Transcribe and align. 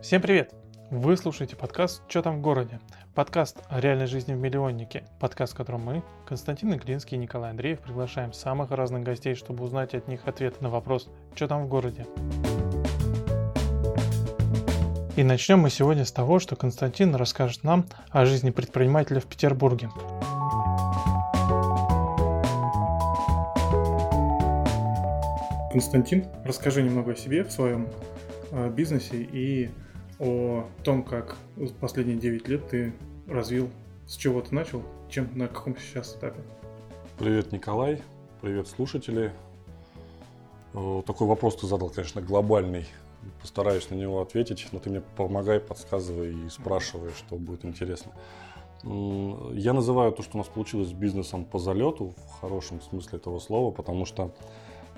Всем 0.00 0.22
привет! 0.22 0.54
Вы 0.92 1.16
слушаете 1.16 1.56
подкаст 1.56 2.02
«Чё 2.06 2.22
там 2.22 2.38
в 2.38 2.40
городе?» 2.40 2.78
Подкаст 3.16 3.58
о 3.68 3.80
реальной 3.80 4.06
жизни 4.06 4.32
в 4.32 4.38
миллионнике. 4.38 5.04
Подкаст, 5.18 5.54
в 5.54 5.56
котором 5.56 5.80
мы, 5.80 6.04
Константин 6.24 6.72
Иглинский 6.72 7.16
и 7.16 7.20
Николай 7.20 7.50
Андреев, 7.50 7.80
приглашаем 7.80 8.32
самых 8.32 8.70
разных 8.70 9.02
гостей, 9.02 9.34
чтобы 9.34 9.64
узнать 9.64 9.94
от 9.94 10.06
них 10.06 10.28
ответ 10.28 10.60
на 10.60 10.70
вопрос 10.70 11.10
«Чё 11.34 11.48
там 11.48 11.64
в 11.64 11.68
городе?». 11.68 12.06
И 15.16 15.24
начнем 15.24 15.58
мы 15.58 15.68
сегодня 15.68 16.04
с 16.04 16.12
того, 16.12 16.38
что 16.38 16.54
Константин 16.54 17.16
расскажет 17.16 17.64
нам 17.64 17.84
о 18.10 18.24
жизни 18.24 18.50
предпринимателя 18.50 19.18
в 19.18 19.26
Петербурге. 19.26 19.90
Константин, 25.72 26.26
расскажи 26.44 26.84
немного 26.84 27.12
о 27.12 27.16
себе 27.16 27.42
в 27.42 27.50
своем 27.50 27.88
э, 28.52 28.70
бизнесе 28.70 29.16
и 29.16 29.70
о 30.18 30.64
том, 30.84 31.02
как 31.02 31.36
последние 31.80 32.18
9 32.18 32.48
лет 32.48 32.68
ты 32.68 32.92
развил, 33.26 33.70
с 34.06 34.16
чего 34.16 34.40
ты 34.40 34.54
начал, 34.54 34.82
чем 35.08 35.28
на 35.36 35.48
каком 35.48 35.76
сейчас 35.78 36.16
этапе. 36.16 36.40
Привет, 37.18 37.52
Николай. 37.52 38.02
Привет, 38.40 38.68
слушатели. 38.68 39.32
Такой 40.72 41.26
вопрос 41.26 41.56
ты 41.56 41.66
задал, 41.66 41.90
конечно, 41.90 42.20
глобальный. 42.20 42.86
Постараюсь 43.40 43.90
на 43.90 43.94
него 43.94 44.20
ответить, 44.20 44.68
но 44.72 44.78
ты 44.78 44.90
мне 44.90 45.00
помогай, 45.00 45.60
подсказывай 45.60 46.34
и 46.46 46.48
спрашивай, 46.48 47.10
что 47.10 47.36
будет 47.36 47.64
интересно. 47.64 48.12
Я 48.84 49.72
называю 49.72 50.12
то, 50.12 50.22
что 50.22 50.36
у 50.36 50.38
нас 50.38 50.46
получилось 50.46 50.92
бизнесом 50.92 51.44
по 51.44 51.58
залету, 51.58 52.14
в 52.28 52.40
хорошем 52.40 52.80
смысле 52.80 53.18
этого 53.18 53.40
слова, 53.40 53.72
потому 53.72 54.04
что 54.04 54.32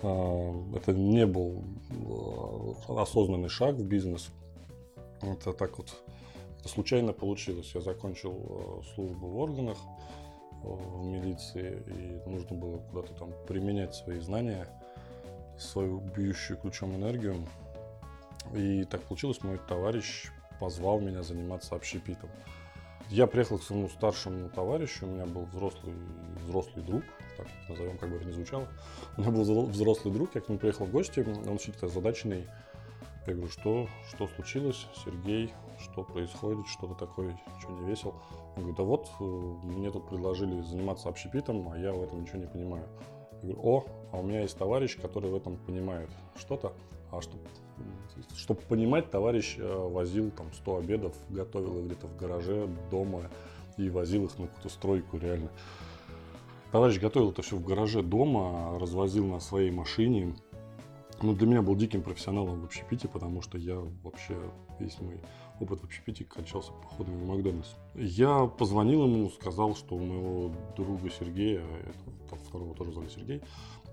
а, 0.02 0.76
это 0.76 0.92
не 0.92 1.24
был 1.24 1.64
а, 2.88 3.02
осознанный 3.02 3.48
шаг 3.48 3.76
в 3.76 3.84
бизнес. 3.84 4.30
Это 5.22 5.52
так 5.52 5.78
вот 5.78 5.94
случайно 6.64 7.12
получилось. 7.12 7.72
Я 7.74 7.80
закончил 7.80 8.82
э, 8.82 8.94
службу 8.94 9.28
в 9.28 9.38
органах, 9.38 9.78
э, 10.62 10.66
в 10.66 11.04
милиции, 11.04 11.82
и 11.86 12.28
нужно 12.28 12.56
было 12.56 12.78
куда-то 12.78 13.14
там 13.14 13.32
применять 13.46 13.94
свои 13.94 14.20
знания, 14.20 14.68
свою 15.58 16.00
бьющую 16.00 16.58
ключом 16.58 16.94
энергию. 16.94 17.36
И 18.54 18.84
так 18.84 19.02
получилось, 19.02 19.42
мой 19.42 19.58
товарищ 19.68 20.30
позвал 20.58 21.00
меня 21.00 21.22
заниматься 21.22 21.74
общепитом. 21.74 22.30
Я 23.08 23.26
приехал 23.26 23.58
к 23.58 23.62
своему 23.62 23.88
старшему 23.88 24.48
товарищу, 24.50 25.06
у 25.06 25.10
меня 25.10 25.26
был 25.26 25.44
взрослый, 25.46 25.94
взрослый 26.44 26.84
друг, 26.84 27.02
так 27.36 27.46
назовем, 27.68 27.98
как 27.98 28.08
бы 28.08 28.16
это 28.16 28.24
ни 28.26 28.30
звучало. 28.30 28.68
У 29.16 29.20
меня 29.20 29.32
был 29.32 29.66
взрослый 29.66 30.14
друг, 30.14 30.34
я 30.36 30.40
к 30.40 30.48
нему 30.48 30.60
приехал 30.60 30.86
в 30.86 30.92
гости, 30.92 31.26
он 31.48 31.58
чуть-то 31.58 31.86
озадаченный 31.86 32.46
я 33.26 33.34
говорю, 33.34 33.50
что, 33.50 33.86
что 34.08 34.26
случилось, 34.26 34.86
Сергей, 35.04 35.52
что 35.78 36.02
происходит, 36.02 36.66
что-то 36.66 36.94
такое, 36.94 37.38
что 37.60 37.70
не 37.72 37.90
весел. 37.90 38.14
Он 38.56 38.62
говорит, 38.62 38.76
да 38.76 38.82
вот, 38.82 39.08
э, 39.20 39.24
мне 39.64 39.90
тут 39.90 40.08
предложили 40.08 40.60
заниматься 40.62 41.08
общепитом, 41.08 41.68
а 41.70 41.78
я 41.78 41.92
в 41.92 42.02
этом 42.02 42.22
ничего 42.22 42.38
не 42.38 42.46
понимаю. 42.46 42.84
Я 43.42 43.52
говорю, 43.52 43.60
о, 43.62 43.84
а 44.12 44.18
у 44.18 44.22
меня 44.22 44.40
есть 44.40 44.56
товарищ, 44.56 44.98
который 44.98 45.30
в 45.30 45.36
этом 45.36 45.56
понимает 45.56 46.10
что-то. 46.36 46.72
А 47.10 47.20
чтобы, 47.20 47.42
чтобы 48.36 48.60
понимать, 48.62 49.10
товарищ 49.10 49.56
э, 49.58 49.88
возил 49.88 50.30
там 50.30 50.52
100 50.52 50.76
обедов, 50.78 51.16
готовил 51.28 51.78
их 51.80 51.86
где-то 51.86 52.06
в 52.06 52.16
гараже, 52.16 52.68
дома 52.90 53.22
и 53.76 53.90
возил 53.90 54.24
их 54.24 54.38
на 54.38 54.46
какую-то 54.46 54.68
стройку 54.68 55.18
реально. 55.18 55.50
Товарищ 56.72 57.00
готовил 57.00 57.32
это 57.32 57.42
все 57.42 57.56
в 57.56 57.64
гараже 57.64 58.02
дома, 58.02 58.78
развозил 58.78 59.26
на 59.26 59.40
своей 59.40 59.72
машине, 59.72 60.34
ну, 61.22 61.34
для 61.34 61.46
меня 61.46 61.62
был 61.62 61.76
диким 61.76 62.02
профессионалом 62.02 62.60
в 62.60 62.64
общепите, 62.64 63.08
потому 63.08 63.42
что 63.42 63.58
я 63.58 63.76
вообще 64.02 64.36
весь 64.78 64.98
мой 65.00 65.20
опыт 65.60 65.80
в 65.80 65.84
общепите 65.84 66.24
кончался 66.24 66.72
походом 66.72 67.18
в 67.18 67.26
Макдональдс. 67.26 67.74
Я 67.94 68.46
позвонил 68.46 69.04
ему, 69.04 69.28
сказал, 69.30 69.76
что 69.76 69.96
у 69.96 69.98
моего 69.98 70.54
друга 70.76 71.10
Сергея, 71.10 71.62
это, 71.82 72.36
второго 72.36 72.74
тоже 72.74 72.92
звали 72.92 73.08
Сергей, 73.08 73.42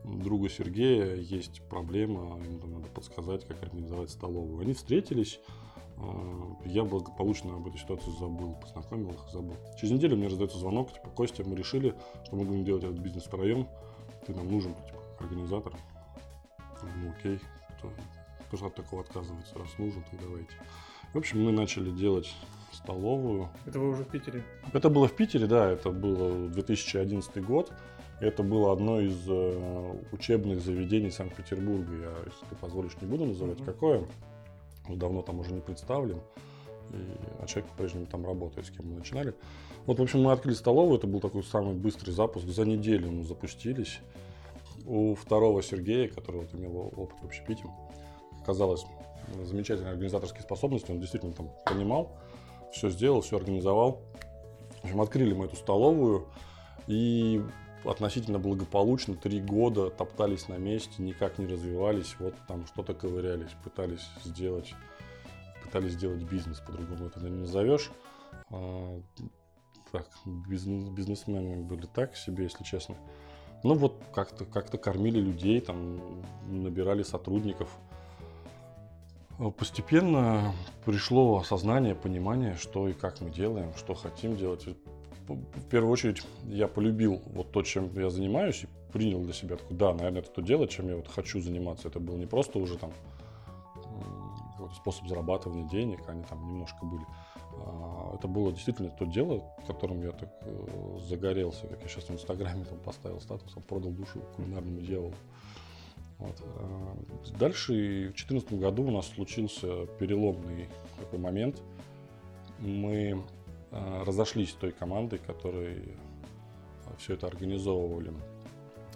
друга 0.04 0.50
Сергея 0.50 1.16
есть 1.16 1.62
проблема, 1.70 2.40
ему 2.44 2.60
там 2.60 2.74
надо 2.74 2.88
подсказать, 2.90 3.46
как 3.46 3.62
организовать 3.62 4.10
столовую. 4.10 4.62
Они 4.62 4.74
встретились, 4.74 5.40
а, 5.98 6.56
я 6.66 6.84
благополучно 6.84 7.56
об 7.56 7.68
этой 7.68 7.80
ситуации 7.80 8.12
забыл, 8.18 8.56
познакомил 8.62 9.12
их, 9.12 9.30
забыл. 9.32 9.56
Через 9.80 9.94
неделю 9.94 10.16
мне 10.16 10.28
раздается 10.28 10.58
звонок, 10.58 10.94
типа, 10.94 11.10
Костя, 11.10 11.44
мы 11.46 11.56
решили, 11.56 11.94
что 12.26 12.36
мы 12.36 12.46
будем 12.46 12.64
делать 12.64 12.84
этот 12.84 13.00
бизнес 13.00 13.24
втроем, 13.24 13.68
ты 14.26 14.34
нам 14.34 14.50
нужен, 14.50 14.74
типа, 14.76 15.02
организатор. 15.20 15.74
Ну 16.84 17.12
окей, 17.18 17.40
кто, 17.78 17.92
кто 18.52 18.66
от 18.68 18.76
такого 18.76 19.02
отказывается, 19.02 19.58
раз 19.58 19.78
нужен, 19.78 20.04
то 20.04 20.18
давайте. 20.22 20.54
В 21.14 21.18
общем, 21.18 21.44
мы 21.44 21.52
начали 21.52 21.90
делать 21.92 22.34
столовую. 22.74 23.50
Это 23.66 23.80
вы 23.80 23.90
уже 23.90 24.04
в 24.04 24.10
Питере? 24.10 24.44
Это 24.74 24.90
было 24.90 25.08
в 25.08 25.16
Питере, 25.16 25.48
да, 25.48 25.72
это 25.72 25.90
было 25.92 26.50
2011 26.50 27.44
год. 27.44 27.72
Это 28.20 28.42
было 28.42 28.74
одно 28.74 29.00
из 29.00 29.18
э, 29.28 29.96
учебных 30.12 30.60
заведений 30.62 31.12
Санкт-Петербурга. 31.12 31.94
Я, 31.94 32.12
если 32.26 32.46
ты 32.50 32.56
позволишь, 32.56 32.94
не 33.00 33.08
буду 33.08 33.26
называть 33.26 33.60
mm-hmm. 33.60 33.66
какое. 33.66 34.08
Давно 34.90 35.22
там 35.22 35.40
уже 35.40 35.54
не 35.54 35.62
представлен. 35.62 36.20
И, 36.90 36.96
а 37.40 37.46
человек 37.46 37.70
по-прежнему 37.72 38.08
там 38.08 38.26
работает, 38.26 38.66
с 38.66 38.72
кем 38.72 38.88
мы 38.88 38.96
начинали. 38.96 39.36
Вот, 39.86 40.00
в 40.00 40.02
общем, 40.02 40.24
мы 40.24 40.32
открыли 40.32 40.56
столовую. 40.56 40.98
Это 40.98 41.06
был 41.06 41.20
такой 41.20 41.44
самый 41.44 41.76
быстрый 41.76 42.10
запуск. 42.10 42.48
За 42.48 42.66
неделю 42.66 43.12
мы 43.12 43.24
запустились 43.24 44.00
у 44.88 45.16
второго 45.16 45.62
Сергея, 45.62 46.08
который 46.08 46.42
вот 46.42 46.54
имел 46.54 46.94
опыт 46.96 47.20
в 47.22 47.26
общепите, 47.26 47.66
оказалось 48.42 48.86
замечательные 49.44 49.92
организаторские 49.92 50.44
способности. 50.44 50.92
Он 50.92 51.00
действительно 51.00 51.34
там 51.34 51.52
понимал, 51.66 52.18
все 52.72 52.90
сделал, 52.90 53.22
все 53.22 53.38
организовал. 53.38 54.02
В 54.82 54.86
общем, 54.86 55.02
открыли 55.02 55.34
мы 55.34 55.46
эту 55.46 55.58
столовую 55.58 56.28
и 56.88 57.44
относительно 57.84 58.40
благополучно 58.40 59.16
три 59.16 59.42
года 59.42 59.90
топтались 59.90 60.48
на 60.48 60.58
месте, 60.58 61.04
никак 61.04 61.38
не 61.38 61.48
развивались, 61.48 62.16
вот 62.20 62.36
там 62.48 62.66
что-то 62.66 62.94
ковырялись, 62.94 63.52
пытались 63.64 64.08
сделать, 64.24 64.74
пытались 65.64 65.94
сделать 65.94 66.24
бизнес, 66.24 66.60
по-другому 66.60 67.08
это 67.08 67.20
не 67.20 67.30
назовешь. 67.30 67.92
А, 68.50 69.02
так, 69.92 70.08
бизнес, 70.26 70.90
бизнесмены 70.90 71.64
были 71.64 71.86
так 71.86 72.16
себе, 72.16 72.44
если 72.44 72.64
честно. 72.64 72.96
Ну 73.64 73.74
вот 73.76 74.02
как-то 74.14 74.46
как 74.46 74.70
кормили 74.82 75.20
людей, 75.20 75.60
там 75.62 76.00
набирали 76.48 77.04
сотрудников. 77.04 77.70
Постепенно 79.58 80.54
пришло 80.86 81.40
осознание, 81.40 81.94
понимание, 81.94 82.56
что 82.56 82.88
и 82.88 82.94
как 82.94 83.22
мы 83.22 83.30
делаем, 83.30 83.72
что 83.78 83.94
хотим 83.94 84.36
делать. 84.36 84.66
В 85.28 85.64
первую 85.70 85.92
очередь 85.92 86.24
я 86.46 86.68
полюбил 86.68 87.22
вот 87.26 87.52
то, 87.52 87.62
чем 87.62 87.94
я 88.00 88.10
занимаюсь, 88.10 88.64
и 88.64 88.68
принял 88.94 89.22
для 89.22 89.34
себя 89.34 89.58
такой, 89.58 89.76
да, 89.76 89.94
наверное, 89.94 90.22
это 90.22 90.32
то 90.32 90.42
дело, 90.42 90.68
чем 90.68 90.88
я 90.88 90.96
вот 90.96 91.08
хочу 91.08 91.42
заниматься. 91.42 91.90
Это 91.90 92.00
был 92.00 92.16
не 92.16 92.26
просто 92.26 92.60
уже 92.60 92.78
там 92.78 92.92
способ 94.76 95.08
зарабатывания 95.08 95.68
денег, 95.68 96.00
они 96.08 96.24
там 96.24 96.48
немножко 96.48 96.86
были. 96.86 97.06
А, 97.66 98.16
это 98.16 98.28
было 98.28 98.52
действительно 98.52 98.90
то 98.90 99.06
дело, 99.06 99.44
которым 99.66 100.02
я 100.02 100.12
так 100.12 100.30
э, 100.42 100.98
загорелся, 101.08 101.68
как 101.68 101.82
я 101.82 101.88
сейчас 101.88 102.06
в 102.06 102.12
Инстаграме 102.12 102.66
там 102.66 102.80
поставил 102.80 103.20
статус, 103.20 103.54
продал 103.68 103.92
душу 103.92 104.22
кулинарному 104.36 104.82
дьяволу. 104.82 105.14
Вот. 106.20 106.36
А, 106.42 106.98
дальше 107.38 107.74
в 107.74 108.18
2014 108.18 108.54
году 108.54 108.84
у 108.84 108.92
нас 108.92 109.08
случился 109.08 109.86
переломный 110.00 110.68
такой 111.00 111.20
момент. 111.20 111.62
Мы 112.60 113.24
а, 113.72 114.04
разошлись 114.06 114.52
с 114.52 114.54
той 114.54 114.72
командой, 114.72 115.20
которой 115.20 115.96
все 116.98 117.14
это 117.14 117.28
организовывали. 117.28 118.14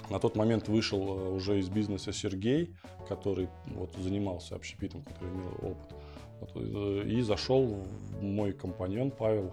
На 0.09 0.19
тот 0.19 0.35
момент 0.35 0.67
вышел 0.67 1.19
э, 1.19 1.29
уже 1.29 1.59
из 1.59 1.69
бизнеса 1.69 2.11
Сергей, 2.11 2.75
который 3.07 3.49
вот, 3.67 3.95
занимался 3.95 4.55
общепитом, 4.55 5.03
который 5.03 5.29
имел 5.29 5.51
опыт. 5.61 5.95
Э, 6.55 7.03
и 7.05 7.21
зашел 7.21 7.85
мой 8.21 8.53
компаньон 8.53 9.11
Павел. 9.11 9.51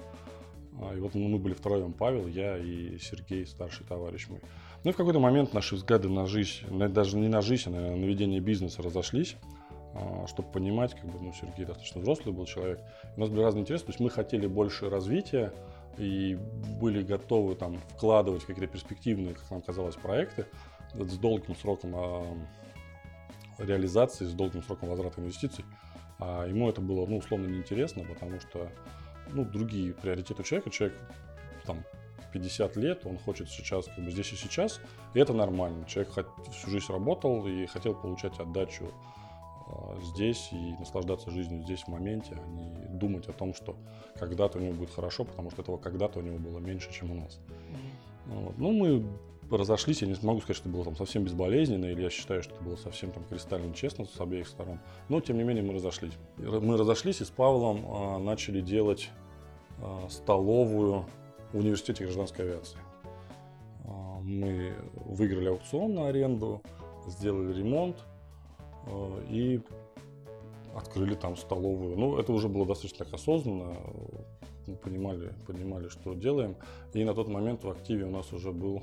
А, 0.81 0.95
и 0.95 1.01
вот 1.01 1.15
мы 1.15 1.39
были 1.39 1.55
втроем, 1.55 1.93
Павел, 1.93 2.27
я 2.27 2.57
и 2.57 2.99
Сергей, 2.99 3.47
старший 3.47 3.87
товарищ 3.87 4.29
мой. 4.29 4.41
Ну 4.85 4.91
и 4.91 4.95
в 4.95 4.97
какой-то 4.97 5.19
момент 5.19 5.53
наши 5.53 5.75
взгляды 5.75 6.09
на 6.09 6.27
жизнь, 6.27 6.67
даже 6.91 7.17
не 7.17 7.29
на 7.29 7.41
жизнь, 7.41 7.69
а 7.69 7.97
на 7.97 8.05
ведение 8.05 8.41
бизнеса 8.41 8.83
разошлись 8.83 9.37
а, 9.95 10.27
чтобы 10.29 10.51
понимать, 10.53 10.95
как 10.95 11.07
бы, 11.07 11.19
ну, 11.21 11.33
Сергей 11.33 11.65
достаточно 11.65 12.01
взрослый 12.01 12.35
был 12.35 12.47
человек. 12.47 12.81
У 13.17 13.21
нас 13.21 13.29
были 13.29 13.41
разные 13.41 13.63
интересы, 13.63 13.87
то 13.87 13.91
есть 13.91 14.01
мы 14.01 14.11
хотели 14.11 14.47
больше 14.47 14.89
развития 14.89 15.53
и 15.97 16.39
были 16.81 17.03
готовы 17.03 17.57
там 17.57 17.79
вкладывать 17.97 18.45
какие-то 18.45 18.71
перспективные, 18.71 19.35
как 19.35 19.51
нам 19.51 19.63
казалось, 19.63 19.97
проекты 19.97 20.47
с 20.95 21.19
долгим 21.19 21.57
сроком 21.57 21.93
а, 21.97 22.25
реализации, 23.59 24.25
с 24.25 24.33
долгим 24.33 24.63
сроком 24.63 24.89
возврата 24.91 25.21
инвестиций. 25.21 25.65
А 26.19 26.47
ему 26.47 26.69
это 26.69 26.81
было, 26.81 27.07
ну, 27.07 27.19
условно 27.19 27.47
неинтересно, 27.47 28.05
потому 28.05 28.41
что, 28.41 28.71
ну, 29.33 29.45
другие 29.45 29.95
приоритеты 29.95 30.43
у 30.43 30.45
человека. 30.45 30.71
Человек 30.71 30.99
там 31.65 31.85
50 32.33 32.77
лет, 32.77 33.07
он 33.07 33.19
хочет 33.19 33.49
сейчас, 33.49 33.87
как 33.87 34.05
бы 34.05 34.11
здесь 34.11 34.33
и 34.33 34.37
сейчас, 34.37 34.81
и 35.15 35.21
это 35.21 35.33
нормально. 35.33 35.85
Человек 35.87 36.13
всю 36.53 36.71
жизнь 36.71 36.87
работал 36.89 37.47
и 37.47 37.67
хотел 37.67 37.95
получать 37.95 38.39
отдачу 38.39 38.91
а, 39.69 39.99
здесь 40.03 40.49
и 40.53 40.75
наслаждаться 40.79 41.31
жизнью 41.31 41.63
здесь 41.63 41.83
в 41.83 41.89
моменте, 41.89 42.37
а 42.37 42.47
не 42.49 42.99
думать 42.99 43.29
о 43.29 43.33
том, 43.33 43.55
что 43.55 43.77
когда-то 44.19 44.59
у 44.59 44.61
него 44.61 44.75
будет 44.75 44.91
хорошо, 44.91 45.25
потому 45.25 45.51
что 45.51 45.63
этого 45.63 45.77
когда-то 45.77 46.19
у 46.19 46.23
него 46.23 46.39
было 46.39 46.59
меньше, 46.59 46.93
чем 46.93 47.13
у 47.13 47.15
нас. 47.15 47.39
Вот. 48.27 48.59
Ну, 48.59 48.73
мы 48.73 49.07
разошлись, 49.57 50.03
я 50.03 50.09
не 50.09 50.17
могу 50.23 50.41
сказать, 50.41 50.57
что 50.57 50.69
это 50.69 50.77
было 50.77 50.85
там 50.85 50.97
совсем 50.97 51.25
безболезненно, 51.25 51.87
или 51.87 52.03
я 52.03 52.11
считаю, 52.11 52.43
что 52.43 52.55
это 52.55 52.63
было 52.63 52.77
совсем 52.77 53.11
там 53.13 53.25
кристально 53.25 53.73
честно 53.73 54.05
с 54.05 54.21
обеих 54.21 54.49
сторон. 54.49 54.81
Но, 55.09 55.21
тем 55.21 55.39
не 55.39 55.45
менее, 55.45 55.63
мы 55.65 55.75
разошлись. 55.75 56.13
Мы 56.37 56.77
разошлись 56.77 57.21
и 57.21 57.25
с 57.25 57.31
Павлом 57.31 57.87
а, 57.89 58.19
начали 58.19 58.61
делать 58.61 59.11
а, 59.81 60.07
столовую 60.11 61.07
в 61.53 61.59
университете 61.59 62.05
гражданской 62.05 62.45
авиации. 62.45 62.79
А, 63.85 64.21
мы 64.21 64.75
выиграли 64.95 65.49
аукцион 65.49 65.95
на 65.95 66.09
аренду, 66.09 66.63
сделали 67.07 67.57
ремонт 67.57 67.97
а, 68.87 69.25
и 69.31 69.61
открыли 70.75 71.15
там 71.15 71.37
столовую. 71.37 71.97
Ну, 71.97 72.19
это 72.19 72.33
уже 72.33 72.49
было 72.49 72.67
достаточно 72.67 73.05
так 73.05 73.15
осознанно. 73.15 73.77
Мы 74.67 74.77
понимали, 74.77 75.33
понимали, 75.47 75.89
что 75.89 76.15
делаем. 76.15 76.57
И 76.93 77.03
на 77.05 77.15
тот 77.15 77.29
момент 77.29 77.65
в 77.65 77.71
активе 77.71 78.05
у 78.05 78.11
нас 78.11 78.33
уже 78.33 78.53
был 78.53 78.83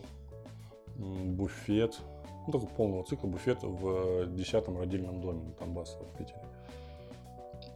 буфет, 0.95 1.99
ну, 2.47 2.53
такой 2.53 2.69
полного 2.69 3.03
цикла 3.03 3.27
буфет 3.27 3.63
в 3.63 4.25
10-м 4.27 4.77
родильном 4.77 5.21
доме 5.21 5.43
на 5.43 5.53
Тамбаса 5.53 5.97
в 5.99 6.17
Питере. 6.17 6.41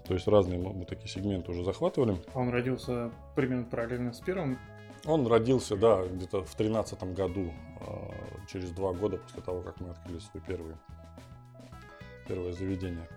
То 0.06 0.14
есть 0.14 0.28
разные 0.28 0.58
мы, 0.58 0.86
такие 0.86 1.08
сегменты 1.08 1.52
уже 1.52 1.64
захватывали. 1.64 2.18
А 2.34 2.40
он 2.40 2.50
родился 2.50 3.12
примерно 3.36 3.66
параллельно 3.66 4.14
с 4.14 4.20
первым? 4.20 4.58
Он 5.06 5.28
родился, 5.28 5.78
да, 5.78 6.06
где-то 6.06 6.44
в 6.44 6.56
тринадцатом 6.56 7.14
году, 7.14 7.54
а, 7.80 8.12
через 8.48 8.72
два 8.72 8.94
года 8.94 9.18
после 9.18 9.42
того, 9.42 9.62
как 9.62 9.80
мы 9.80 9.90
открыли 9.92 10.20
свой 10.20 10.44
первый, 10.46 10.76
первое 12.28 12.52
заведение. 12.54 13.08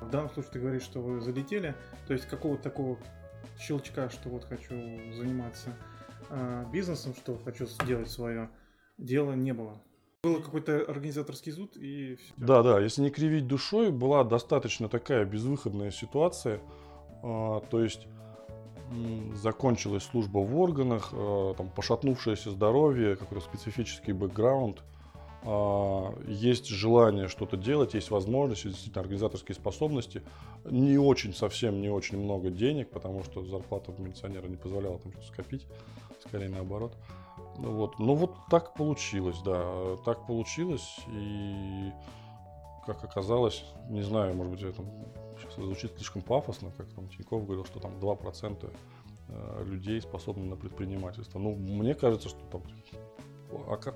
В 0.00 0.10
данном 0.10 0.30
случае 0.30 0.52
ты 0.52 0.60
говоришь, 0.60 0.82
что 0.82 1.00
вы 1.00 1.20
залетели, 1.20 1.74
то 2.06 2.14
есть 2.14 2.26
какого-то 2.26 2.62
такого 2.62 2.98
щелчка, 3.58 4.08
что 4.08 4.30
вот 4.30 4.44
хочу 4.44 4.74
заниматься 5.12 5.70
э, 6.30 6.64
бизнесом, 6.72 7.14
что 7.14 7.38
хочу 7.44 7.66
сделать 7.66 8.10
свое 8.10 8.48
дело, 9.00 9.32
не 9.32 9.52
было. 9.52 9.80
Было 10.22 10.40
какой-то 10.40 10.84
организаторский 10.84 11.50
зуд 11.52 11.76
и 11.76 12.16
все. 12.16 12.34
Да, 12.36 12.62
да, 12.62 12.78
если 12.78 13.02
не 13.02 13.10
кривить 13.10 13.46
душой, 13.46 13.90
была 13.90 14.22
достаточно 14.22 14.88
такая 14.88 15.24
безвыходная 15.24 15.90
ситуация. 15.90 16.60
А, 17.22 17.60
то 17.70 17.82
есть 17.82 18.06
закончилась 19.34 20.02
служба 20.02 20.38
в 20.38 20.58
органах, 20.58 21.10
а, 21.12 21.54
там 21.54 21.70
пошатнувшееся 21.70 22.50
здоровье, 22.50 23.16
какой-то 23.16 23.44
специфический 23.44 24.12
бэкграунд. 24.12 24.82
А, 25.42 26.14
есть 26.26 26.66
желание 26.66 27.28
что-то 27.28 27.56
делать, 27.56 27.94
есть 27.94 28.10
возможность, 28.10 28.64
действительно 28.64 29.02
организаторские 29.02 29.54
способности. 29.54 30.22
Не 30.64 30.98
очень, 30.98 31.34
совсем 31.34 31.80
не 31.80 31.88
очень 31.88 32.18
много 32.18 32.50
денег, 32.50 32.90
потому 32.90 33.24
что 33.24 33.44
зарплата 33.44 33.92
милиционера 33.98 34.46
не 34.46 34.56
позволяла 34.56 34.98
там 34.98 35.12
что-то 35.12 35.26
скопить, 35.28 35.66
скорее 36.26 36.48
наоборот. 36.48 36.96
Вот. 37.56 37.98
Ну 37.98 38.14
вот 38.14 38.34
так 38.50 38.74
получилось, 38.74 39.38
да, 39.44 39.96
так 40.04 40.26
получилось, 40.26 40.98
и 41.08 41.90
как 42.86 43.04
оказалось, 43.04 43.64
не 43.88 44.02
знаю, 44.02 44.34
может 44.34 44.52
быть, 44.52 44.62
это 44.62 44.82
сейчас 45.38 45.54
звучит 45.54 45.92
слишком 45.96 46.22
пафосно, 46.22 46.70
как 46.76 46.86
там 46.92 47.08
Тиньков 47.08 47.44
говорил, 47.44 47.64
что 47.64 47.80
там 47.80 47.92
2% 47.98 48.72
э, 49.28 49.64
людей 49.64 50.00
способны 50.00 50.44
на 50.44 50.56
предпринимательство. 50.56 51.38
Ну, 51.38 51.54
мне 51.54 51.94
кажется, 51.94 52.28
что 52.28 52.40
там, 52.50 52.62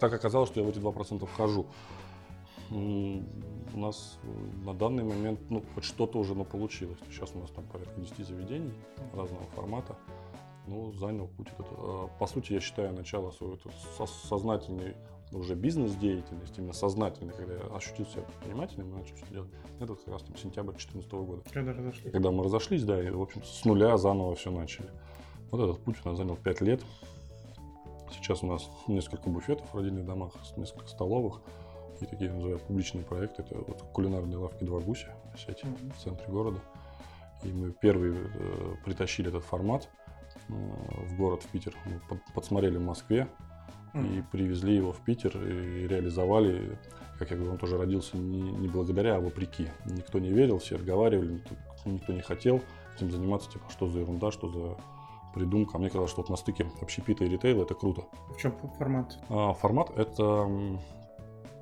так 0.00 0.12
оказалось, 0.12 0.50
что 0.50 0.60
я 0.60 0.66
в 0.66 0.70
эти 0.70 0.78
2% 0.78 1.26
вхожу. 1.26 1.66
У 2.70 3.78
нас 3.78 4.18
на 4.64 4.74
данный 4.74 5.04
момент, 5.04 5.40
ну, 5.50 5.62
хоть 5.74 5.84
что-то 5.84 6.18
уже 6.18 6.34
ну, 6.34 6.44
получилось. 6.44 6.98
Сейчас 7.10 7.30
у 7.34 7.40
нас 7.40 7.50
там 7.50 7.64
порядка 7.66 8.00
10 8.00 8.26
заведений 8.26 8.72
разного 9.12 9.44
формата 9.54 9.96
ну, 10.66 10.92
занял 10.92 11.28
путь 11.28 11.48
этот. 11.48 11.66
А, 11.72 12.08
по 12.18 12.26
сути, 12.26 12.54
я 12.54 12.60
считаю 12.60 12.92
начало 12.94 13.30
своего 13.32 13.58
сознательной 14.28 14.96
уже 15.32 15.54
бизнес-деятельности, 15.54 16.60
именно 16.60 16.72
сознательной, 16.72 17.34
когда 17.34 17.54
я 17.54 17.60
ощутил 17.74 18.06
себя 18.06 18.22
предпринимателем 18.22 18.90
и 18.90 19.00
начал 19.00 19.16
что 19.16 19.26
делать. 19.32 19.50
Это 19.80 19.94
как 19.94 20.08
раз 20.08 20.22
там 20.22 20.36
сентябрь 20.36 20.72
2014 20.72 21.12
года. 21.12 21.42
Когда 21.52 21.72
разошлись. 21.72 22.12
Когда 22.12 22.30
мы 22.30 22.44
разошлись, 22.44 22.84
да, 22.84 23.02
и, 23.02 23.10
в 23.10 23.20
общем 23.20 23.42
с 23.42 23.64
нуля 23.64 23.96
заново 23.98 24.34
все 24.36 24.50
начали. 24.50 24.88
Вот 25.50 25.60
этот 25.60 25.82
путь 25.82 25.96
у 26.04 26.08
нас 26.08 26.18
занял 26.18 26.36
5 26.36 26.60
лет. 26.60 26.82
Сейчас 28.14 28.42
у 28.42 28.46
нас 28.46 28.68
несколько 28.88 29.28
буфетов 29.28 29.72
в 29.72 29.76
родильных 29.76 30.06
домах, 30.06 30.32
несколько 30.56 30.88
столовых 30.88 31.40
и 32.00 32.06
такие 32.06 32.32
называют 32.32 32.62
публичные 32.62 33.04
проекты. 33.04 33.42
Это 33.42 33.56
вот 33.56 33.82
кулинарные 33.92 34.36
лавки 34.36 34.64
«Два 34.64 34.80
гуся» 34.80 35.14
сеть 35.36 35.62
mm-hmm. 35.62 35.92
в 35.92 36.02
центре 36.02 36.26
города. 36.26 36.60
И 37.44 37.52
мы 37.52 37.72
первые 37.72 38.30
э, 38.34 38.74
притащили 38.84 39.28
этот 39.28 39.44
формат– 39.44 39.88
Э, 40.48 40.52
в 41.06 41.16
город, 41.16 41.42
в 41.42 41.48
Питер. 41.48 41.74
Мы 41.86 42.00
подсмотрели 42.34 42.76
в 42.76 42.82
Москве 42.82 43.28
mm. 43.94 44.18
и 44.18 44.22
привезли 44.22 44.76
его 44.76 44.92
в 44.92 45.00
Питер 45.04 45.36
и 45.36 45.86
реализовали. 45.86 46.78
Как 47.18 47.30
я 47.30 47.36
говорю, 47.36 47.52
он 47.52 47.58
тоже 47.58 47.78
родился 47.78 48.16
не, 48.16 48.42
не 48.42 48.68
благодаря, 48.68 49.16
а 49.16 49.20
вопреки. 49.20 49.68
Никто 49.86 50.18
не 50.18 50.30
верил, 50.30 50.58
все 50.58 50.76
отговаривали, 50.76 51.40
никто 51.84 52.12
не 52.12 52.22
хотел 52.22 52.60
этим 52.96 53.10
заниматься. 53.10 53.50
Типа, 53.50 53.64
что 53.70 53.88
за 53.88 54.00
ерунда, 54.00 54.32
что 54.32 54.48
за 54.48 54.76
придумка. 55.34 55.72
А 55.74 55.78
мне 55.78 55.90
казалось, 55.90 56.10
что 56.10 56.22
вот 56.22 56.30
на 56.30 56.36
стыке 56.36 56.66
общепита 56.80 57.24
и 57.24 57.28
ритейла 57.28 57.64
это 57.64 57.74
круто. 57.74 58.04
В 58.34 58.40
чем 58.40 58.54
формат? 58.78 59.18
А, 59.28 59.52
формат 59.52 59.90
это, 59.96 60.48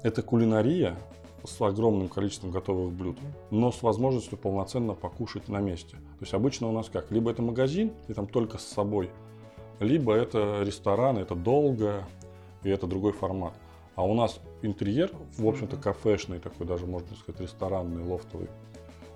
это 0.02 0.22
кулинария, 0.22 0.96
с 1.44 1.60
огромным 1.60 2.08
количеством 2.08 2.50
готовых 2.50 2.92
блюд, 2.92 3.18
но 3.50 3.72
с 3.72 3.82
возможностью 3.82 4.38
полноценно 4.38 4.94
покушать 4.94 5.48
на 5.48 5.58
месте. 5.58 5.96
То 5.96 6.20
есть 6.20 6.34
обычно 6.34 6.68
у 6.68 6.72
нас 6.72 6.88
как? 6.88 7.10
Либо 7.10 7.30
это 7.30 7.42
магазин, 7.42 7.92
и 8.08 8.14
там 8.14 8.26
только 8.26 8.58
с 8.58 8.64
собой, 8.64 9.10
либо 9.80 10.14
это 10.14 10.62
ресторан, 10.62 11.18
это 11.18 11.34
долго, 11.34 12.04
и 12.62 12.70
это 12.70 12.86
другой 12.86 13.12
формат. 13.12 13.54
А 13.94 14.04
у 14.04 14.14
нас 14.14 14.40
интерьер, 14.62 15.10
в 15.36 15.46
общем-то, 15.46 15.76
кафешный 15.76 16.38
такой, 16.38 16.66
даже 16.66 16.86
можно 16.86 17.14
сказать, 17.16 17.40
ресторанный, 17.40 18.04
лофтовый. 18.04 18.48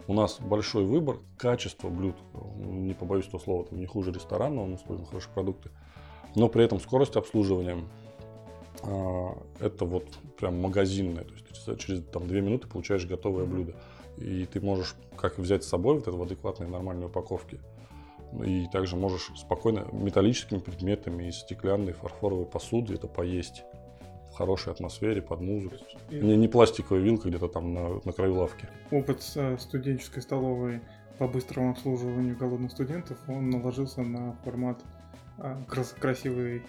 У 0.08 0.14
нас 0.14 0.38
большой 0.41 0.85
выбор, 0.85 1.19
качество 1.37 1.88
блюд, 1.88 2.17
не 2.56 2.94
побоюсь 2.94 3.26
этого 3.26 3.41
слова, 3.41 3.64
там 3.64 3.81
не 3.81 3.87
хуже 3.87 4.12
ресторанного, 4.12 4.67
мы 4.67 4.76
используем 4.76 5.08
хорошие 5.08 5.32
продукты, 5.32 5.70
но 6.35 6.49
при 6.49 6.64
этом 6.64 6.79
скорость 6.81 7.17
обслуживания 7.17 7.79
а, 8.82 9.37
это 9.61 9.85
вот 9.85 10.06
прям 10.38 10.61
магазинное. 10.61 11.25
То 11.25 11.33
есть 11.33 11.80
через 11.80 12.04
там, 12.04 12.28
2 12.28 12.40
минуты 12.40 12.69
получаешь 12.69 13.07
готовое 13.07 13.47
блюдо. 13.47 13.75
И 14.19 14.47
ты 14.47 14.61
можешь 14.61 14.95
как 15.16 15.38
взять 15.38 15.64
с 15.64 15.69
собой 15.69 15.95
вот 15.95 16.09
это 16.09 16.16
в 16.16 16.23
адекватной 16.23 16.69
нормальной 16.69 17.07
упаковке. 17.07 17.59
И 18.45 18.66
также 18.73 18.97
можешь 18.97 19.30
спокойно 19.37 19.87
металлическими 19.92 20.59
предметами 20.59 21.28
из 21.28 21.37
стеклянной 21.37 21.92
фарфоровой 21.92 22.47
посуды 22.47 22.95
это 22.95 23.07
поесть 23.07 23.64
в 24.37 24.38
хорошей 24.38 24.71
атмосфере, 24.71 25.23
под 25.23 25.40
музыку. 25.40 25.76
И... 26.11 26.16
Не, 26.16 26.37
не 26.37 26.47
пластиковая 26.47 27.00
вилка 27.02 27.31
где-то 27.31 27.49
там 27.49 27.73
на, 27.73 28.00
на 28.05 28.12
краю 28.12 28.35
лавки. 28.35 28.69
Опыт 28.90 29.23
студенческой 29.59 30.21
столовой 30.21 30.83
по 31.19 31.26
быстрому 31.26 31.71
обслуживанию 31.71 32.37
голодных 32.37 32.71
студентов, 32.71 33.19
он 33.28 33.49
наложился 33.49 34.02
на 34.02 34.35
формат 34.45 34.78
а, 35.38 35.64
крас- 35.66 35.97
красивой 35.99 36.62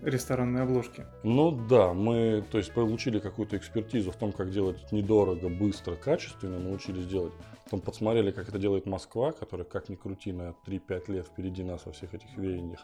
ресторанной 0.00 0.62
обложки. 0.62 1.04
Ну 1.22 1.50
да, 1.50 1.92
мы 1.92 2.42
то 2.50 2.56
есть 2.56 2.72
получили 2.72 3.18
какую-то 3.18 3.58
экспертизу 3.58 4.12
в 4.12 4.16
том, 4.16 4.32
как 4.32 4.50
делать 4.50 4.90
недорого, 4.90 5.50
быстро, 5.50 5.96
качественно, 5.96 6.58
научились 6.58 7.06
делать. 7.06 7.34
Потом 7.64 7.80
подсмотрели, 7.80 8.30
как 8.30 8.48
это 8.48 8.58
делает 8.58 8.86
Москва, 8.86 9.32
которая, 9.32 9.66
как 9.66 9.90
ни 9.90 9.96
крути, 9.96 10.32
на 10.32 10.54
3-5 10.66 11.12
лет 11.12 11.26
впереди 11.26 11.62
нас 11.64 11.84
во 11.84 11.92
всех 11.92 12.14
этих 12.14 12.34
веяниях. 12.38 12.82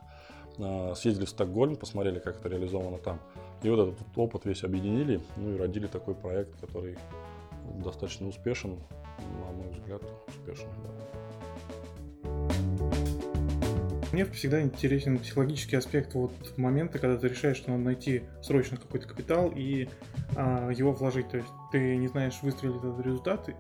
А, 0.59 0.95
съездили 0.95 1.27
в 1.27 1.31
Стокгольм, 1.31 1.77
посмотрели, 1.77 2.19
как 2.19 2.37
это 2.37 2.49
реализовано 2.49 2.99
там. 2.99 3.21
И 3.63 3.69
вот 3.69 3.89
этот 3.89 3.99
опыт 4.17 4.45
весь 4.45 4.65
объединили, 4.65 5.21
ну 5.37 5.55
и 5.55 5.57
родили 5.59 5.87
такой 5.87 6.15
проект, 6.15 6.59
который 6.61 6.97
достаточно 7.83 8.29
успешен, 8.29 8.79
на 9.19 9.53
мой 9.53 9.71
взгляд, 9.73 10.03
успешен. 10.29 10.69
Да. 10.83 10.91
Мне 14.13 14.25
всегда 14.27 14.63
интересен 14.63 15.19
психологический 15.19 15.77
аспект 15.77 16.15
вот 16.15 16.33
момента, 16.57 16.99
когда 16.99 17.19
ты 17.19 17.29
решаешь, 17.29 17.59
что 17.59 17.73
надо 17.73 17.83
найти 17.83 18.23
срочно 18.41 18.79
какой-то 18.79 19.07
капитал 19.09 19.53
и 19.55 19.89
а, 20.37 20.71
его 20.71 20.93
вложить. 20.93 21.29
То 21.29 21.37
есть 21.37 21.49
ты 21.71 21.97
не 21.97 22.09
знаешь, 22.09 22.39
выстрелит 22.41 22.77
этот 22.77 23.05
результат. 23.05 23.51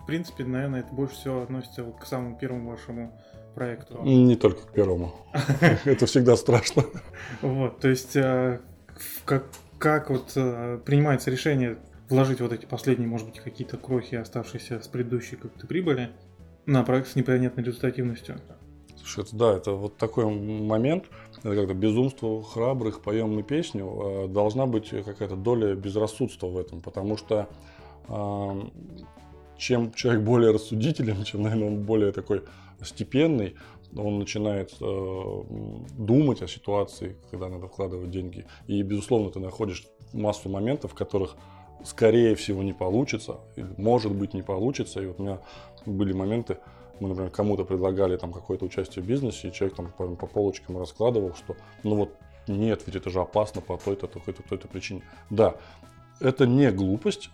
В 0.00 0.06
принципе, 0.06 0.44
наверное, 0.44 0.80
это 0.80 0.92
больше 0.92 1.14
всего 1.14 1.42
относится 1.42 1.84
к 1.84 2.04
самому 2.04 2.36
первому 2.36 2.70
вашему 2.70 3.12
проекту. 3.54 4.00
Не 4.02 4.36
только 4.36 4.62
к 4.62 4.72
первому. 4.72 5.14
Это 5.84 6.06
всегда 6.06 6.36
страшно. 6.36 6.84
Вот, 7.42 7.80
то 7.80 7.88
есть 7.88 8.16
а, 8.16 8.60
как 9.78 10.10
вот 10.10 10.32
а, 10.36 10.78
принимается 10.78 11.30
решение 11.30 11.78
вложить 12.08 12.40
вот 12.40 12.52
эти 12.52 12.66
последние, 12.66 13.08
может 13.08 13.26
быть, 13.28 13.40
какие-то 13.40 13.76
крохи, 13.76 14.16
оставшиеся 14.16 14.80
с 14.80 14.88
предыдущей 14.88 15.36
как-то 15.36 15.66
прибыли 15.66 16.10
на 16.66 16.82
проект 16.82 17.08
с 17.08 17.16
непонятной 17.16 17.64
результативностью? 17.64 18.40
Слушай, 18.96 19.24
это, 19.24 19.36
да, 19.36 19.56
это 19.56 19.72
вот 19.72 19.96
такой 19.96 20.26
момент, 20.26 21.04
это 21.38 21.54
как-то 21.54 21.74
безумство 21.74 22.42
храбрых, 22.42 23.00
поем 23.00 23.34
мы 23.34 23.42
песню, 23.42 23.86
э, 23.86 24.28
должна 24.28 24.66
быть 24.66 24.90
какая-то 24.90 25.36
доля 25.36 25.74
безрассудства 25.74 26.48
в 26.48 26.58
этом, 26.58 26.82
потому 26.82 27.16
что 27.16 27.48
э, 28.08 28.60
чем 29.60 29.92
человек 29.92 30.22
более 30.22 30.50
рассудителен, 30.50 31.22
чем, 31.24 31.42
наверное, 31.42 31.68
он 31.68 31.82
более 31.82 32.12
такой 32.12 32.42
степенный, 32.82 33.54
он 33.96 34.18
начинает 34.18 34.72
э, 34.80 35.42
думать 35.98 36.42
о 36.42 36.48
ситуации, 36.48 37.16
когда 37.30 37.48
надо 37.48 37.66
вкладывать 37.66 38.10
деньги. 38.10 38.46
И, 38.66 38.82
безусловно, 38.82 39.30
ты 39.30 39.40
находишь 39.40 39.86
массу 40.12 40.48
моментов, 40.48 40.92
в 40.92 40.94
которых, 40.94 41.36
скорее 41.84 42.34
всего, 42.36 42.62
не 42.62 42.72
получится, 42.72 43.40
или, 43.56 43.68
может 43.76 44.12
быть, 44.12 44.32
не 44.32 44.42
получится. 44.42 45.02
И 45.02 45.06
вот 45.06 45.18
у 45.18 45.22
меня 45.22 45.40
были 45.86 46.12
моменты, 46.12 46.58
мы, 47.00 47.08
например, 47.08 47.30
кому-то 47.30 47.64
предлагали 47.64 48.16
там 48.16 48.32
какое-то 48.32 48.64
участие 48.64 49.02
в 49.02 49.06
бизнесе, 49.06 49.48
и 49.48 49.52
человек 49.52 49.76
там 49.76 49.92
по, 49.92 50.06
по 50.16 50.26
полочкам 50.26 50.78
раскладывал, 50.78 51.34
что 51.34 51.56
ну 51.82 51.96
вот 51.96 52.14
нет, 52.46 52.82
ведь 52.86 52.96
это 52.96 53.10
же 53.10 53.20
опасно 53.20 53.60
по 53.60 53.76
той-то, 53.76 54.06
такой-то, 54.06 54.42
той-то 54.42 54.68
причине. 54.68 55.02
Да, 55.30 55.56
это 56.20 56.46
не 56.46 56.70
глупость, 56.70 57.30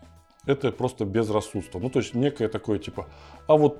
это 0.46 0.72
просто 0.72 1.04
безрассудство. 1.04 1.78
Ну, 1.78 1.90
то 1.90 1.98
есть 1.98 2.14
некое 2.14 2.48
такое 2.48 2.78
типа, 2.78 3.06
а 3.46 3.56
вот 3.56 3.78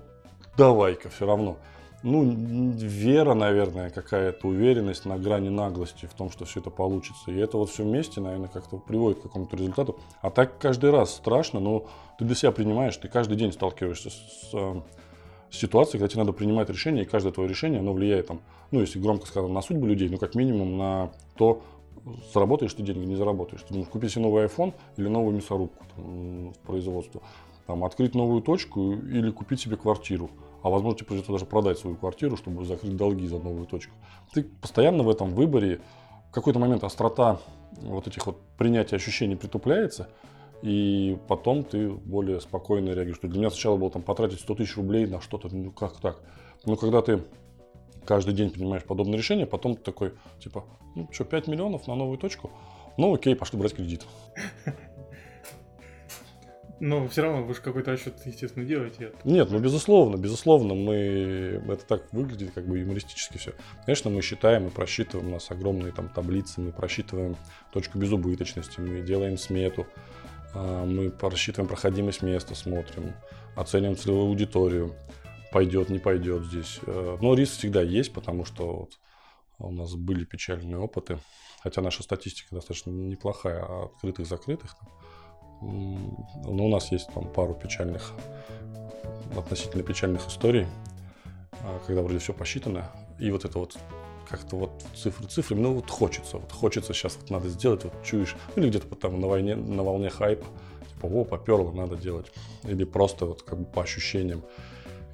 давай-ка 0.56 1.08
все 1.08 1.26
равно. 1.26 1.56
Ну, 2.02 2.30
вера, 2.30 3.34
наверное, 3.34 3.90
какая-то 3.90 4.46
уверенность 4.46 5.06
на 5.06 5.18
грани 5.18 5.48
наглости 5.48 6.06
в 6.06 6.14
том, 6.14 6.30
что 6.30 6.44
все 6.44 6.60
это 6.60 6.70
получится. 6.70 7.30
И 7.30 7.36
это 7.36 7.56
вот 7.56 7.70
все 7.70 7.84
вместе, 7.84 8.20
наверное, 8.20 8.48
как-то 8.48 8.76
приводит 8.76 9.20
к 9.20 9.22
какому-то 9.22 9.56
результату. 9.56 9.98
А 10.20 10.30
так 10.30 10.58
каждый 10.58 10.90
раз 10.90 11.14
страшно, 11.14 11.58
но 11.58 11.86
ты 12.18 12.24
для 12.24 12.36
себя 12.36 12.52
принимаешь, 12.52 12.96
ты 12.96 13.08
каждый 13.08 13.36
день 13.36 13.52
сталкиваешься 13.52 14.10
с 14.10 14.50
э, 14.52 14.80
ситуацией, 15.50 15.98
когда 15.98 16.08
тебе 16.08 16.20
надо 16.20 16.32
принимать 16.32 16.68
решение, 16.68 17.04
и 17.04 17.06
каждое 17.06 17.32
твое 17.32 17.48
решение, 17.48 17.80
оно 17.80 17.92
влияет 17.92 18.26
там, 18.28 18.40
ну, 18.70 18.80
если 18.80 18.98
громко 19.00 19.26
сказано, 19.26 19.52
на 19.52 19.62
судьбу 19.62 19.86
людей, 19.86 20.08
ну, 20.08 20.18
как 20.18 20.34
минимум 20.34 20.76
на 20.76 21.10
то, 21.36 21.62
заработаешь 22.32 22.74
ты 22.74 22.82
деньги, 22.82 23.04
не 23.04 23.16
заработаешь. 23.16 23.62
Ты 23.62 23.74
думаешь, 23.74 23.88
купить 23.88 24.12
себе 24.12 24.22
новый 24.22 24.46
iPhone 24.46 24.74
или 24.96 25.08
новую 25.08 25.36
мясорубку 25.36 25.84
там, 25.94 26.52
в 26.52 26.58
производство, 26.58 27.22
там, 27.66 27.84
открыть 27.84 28.14
новую 28.14 28.42
точку 28.42 28.92
или 28.92 29.30
купить 29.30 29.60
себе 29.60 29.76
квартиру. 29.76 30.30
А 30.62 30.70
возможно, 30.70 30.98
тебе 30.98 31.08
придется 31.08 31.32
даже 31.32 31.46
продать 31.46 31.78
свою 31.78 31.96
квартиру, 31.96 32.36
чтобы 32.36 32.64
закрыть 32.64 32.96
долги 32.96 33.26
за 33.26 33.38
новую 33.38 33.66
точку. 33.66 33.92
Ты 34.32 34.44
постоянно 34.44 35.02
в 35.02 35.10
этом 35.10 35.30
выборе, 35.30 35.80
в 36.30 36.32
какой-то 36.32 36.58
момент 36.58 36.84
острота 36.84 37.40
вот 37.82 38.06
этих 38.06 38.26
вот 38.26 38.40
принятия 38.56 38.96
ощущений 38.96 39.36
притупляется, 39.36 40.08
и 40.62 41.18
потом 41.28 41.64
ты 41.64 41.90
более 41.90 42.40
спокойно 42.40 42.88
реагируешь. 42.88 43.18
Для 43.20 43.38
меня 43.38 43.50
сначала 43.50 43.76
было 43.76 43.90
там 43.90 44.02
потратить 44.02 44.40
100 44.40 44.54
тысяч 44.54 44.76
рублей 44.76 45.06
на 45.06 45.20
что-то, 45.20 45.54
ну 45.54 45.70
как 45.70 46.00
так? 46.00 46.20
Но 46.64 46.76
когда 46.76 47.02
ты 47.02 47.22
каждый 48.06 48.34
день 48.34 48.50
принимаешь 48.50 48.84
подобное 48.84 49.18
решение, 49.18 49.46
потом 49.46 49.76
ты 49.76 49.82
такой, 49.82 50.14
типа, 50.42 50.64
ну 50.94 51.08
что, 51.12 51.24
5 51.24 51.48
миллионов 51.48 51.86
на 51.86 51.94
новую 51.94 52.18
точку? 52.18 52.50
Ну 52.96 53.14
окей, 53.14 53.36
пошли 53.36 53.58
брать 53.58 53.74
кредит. 53.74 54.06
Но 56.78 57.08
все 57.08 57.22
равно 57.22 57.42
вы 57.42 57.54
же 57.54 57.62
какой-то 57.62 57.92
расчет, 57.92 58.14
естественно, 58.26 58.64
делаете. 58.64 59.12
Нет, 59.24 59.50
ну 59.50 59.58
безусловно, 59.58 60.16
безусловно, 60.16 60.74
мы 60.74 61.62
это 61.68 61.86
так 61.86 62.12
выглядит 62.12 62.52
как 62.54 62.66
бы 62.66 62.78
юмористически 62.78 63.38
все. 63.38 63.54
Конечно, 63.86 64.10
мы 64.10 64.20
считаем 64.20 64.66
и 64.66 64.70
просчитываем, 64.70 65.28
у 65.28 65.32
нас 65.32 65.50
огромные 65.50 65.92
там 65.92 66.10
таблицы, 66.10 66.60
мы 66.60 66.72
просчитываем 66.72 67.36
точку 67.72 67.98
безубыточности, 67.98 68.80
мы 68.80 69.00
делаем 69.00 69.38
смету, 69.38 69.86
а, 70.52 70.84
мы 70.84 71.10
просчитываем 71.10 71.68
проходимость 71.68 72.20
места, 72.20 72.54
смотрим, 72.54 73.14
оцениваем 73.54 73.96
целевую 73.96 74.26
аудиторию, 74.26 74.94
пойдет, 75.56 75.88
не 75.88 75.98
пойдет 75.98 76.44
здесь. 76.44 76.80
Э, 76.82 77.16
но 77.18 77.32
риск 77.32 77.56
всегда 77.56 77.80
есть, 77.80 78.12
потому 78.12 78.44
что 78.44 78.76
вот 78.76 78.90
у 79.58 79.72
нас 79.72 79.94
были 79.94 80.26
печальные 80.26 80.76
опыты, 80.76 81.18
хотя 81.62 81.80
наша 81.80 82.02
статистика 82.02 82.54
достаточно 82.54 82.90
неплохая, 82.90 83.64
а 83.64 83.84
открытых-закрытых. 83.86 84.76
Но 85.62 86.66
у 86.66 86.68
нас 86.68 86.92
есть 86.92 87.08
там 87.14 87.32
пару 87.32 87.54
печальных, 87.54 88.12
относительно 89.34 89.82
печальных 89.82 90.28
историй, 90.28 90.66
а, 91.52 91.80
когда 91.86 92.02
вроде 92.02 92.18
все 92.18 92.34
посчитано, 92.34 92.90
и 93.18 93.30
вот 93.30 93.46
это 93.46 93.58
вот 93.58 93.78
как-то 94.28 94.56
вот 94.56 94.84
цифры 94.94 95.26
цифрами, 95.26 95.60
ну 95.60 95.72
вот 95.72 95.88
хочется, 95.88 96.36
вот 96.36 96.52
хочется 96.52 96.92
сейчас 96.92 97.16
вот 97.16 97.30
надо 97.30 97.48
сделать, 97.48 97.82
вот 97.84 97.94
чуешь, 98.04 98.36
ну, 98.56 98.62
или 98.62 98.68
где-то 98.68 98.94
там 98.94 99.18
на, 99.22 99.26
войне, 99.26 99.56
на 99.56 99.82
волне 99.82 100.10
хайпа, 100.10 100.44
типа, 100.92 101.06
о, 101.06 101.24
поперло, 101.24 101.72
надо 101.72 101.96
делать, 101.96 102.30
или 102.64 102.84
просто 102.84 103.24
вот 103.24 103.42
как 103.42 103.60
бы 103.60 103.64
по 103.64 103.82
ощущениям, 103.82 104.42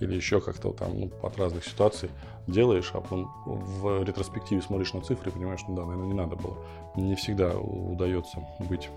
или 0.03 0.15
еще 0.15 0.41
как-то 0.41 0.73
там 0.73 0.99
ну, 0.99 1.11
от 1.23 1.39
разных 1.39 1.65
ситуаций 1.65 2.11
делаешь, 2.47 2.91
а 2.93 3.01
потом 3.01 3.31
в 3.47 4.03
ретроспективе 4.03 4.61
смотришь 4.61 4.93
на 4.93 5.01
цифры 5.01 5.31
и 5.31 5.33
понимаешь, 5.33 5.61
ну 5.69 5.77
да, 5.77 5.85
наверное, 5.85 6.09
не 6.09 6.15
надо 6.15 6.37
было. 6.37 6.57
Не 6.97 7.15
всегда 7.15 7.57
удается 7.57 8.39
быть 8.59 8.91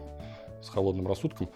с 0.62 0.70
холодным 0.70 1.08
рассудком. 1.08 1.50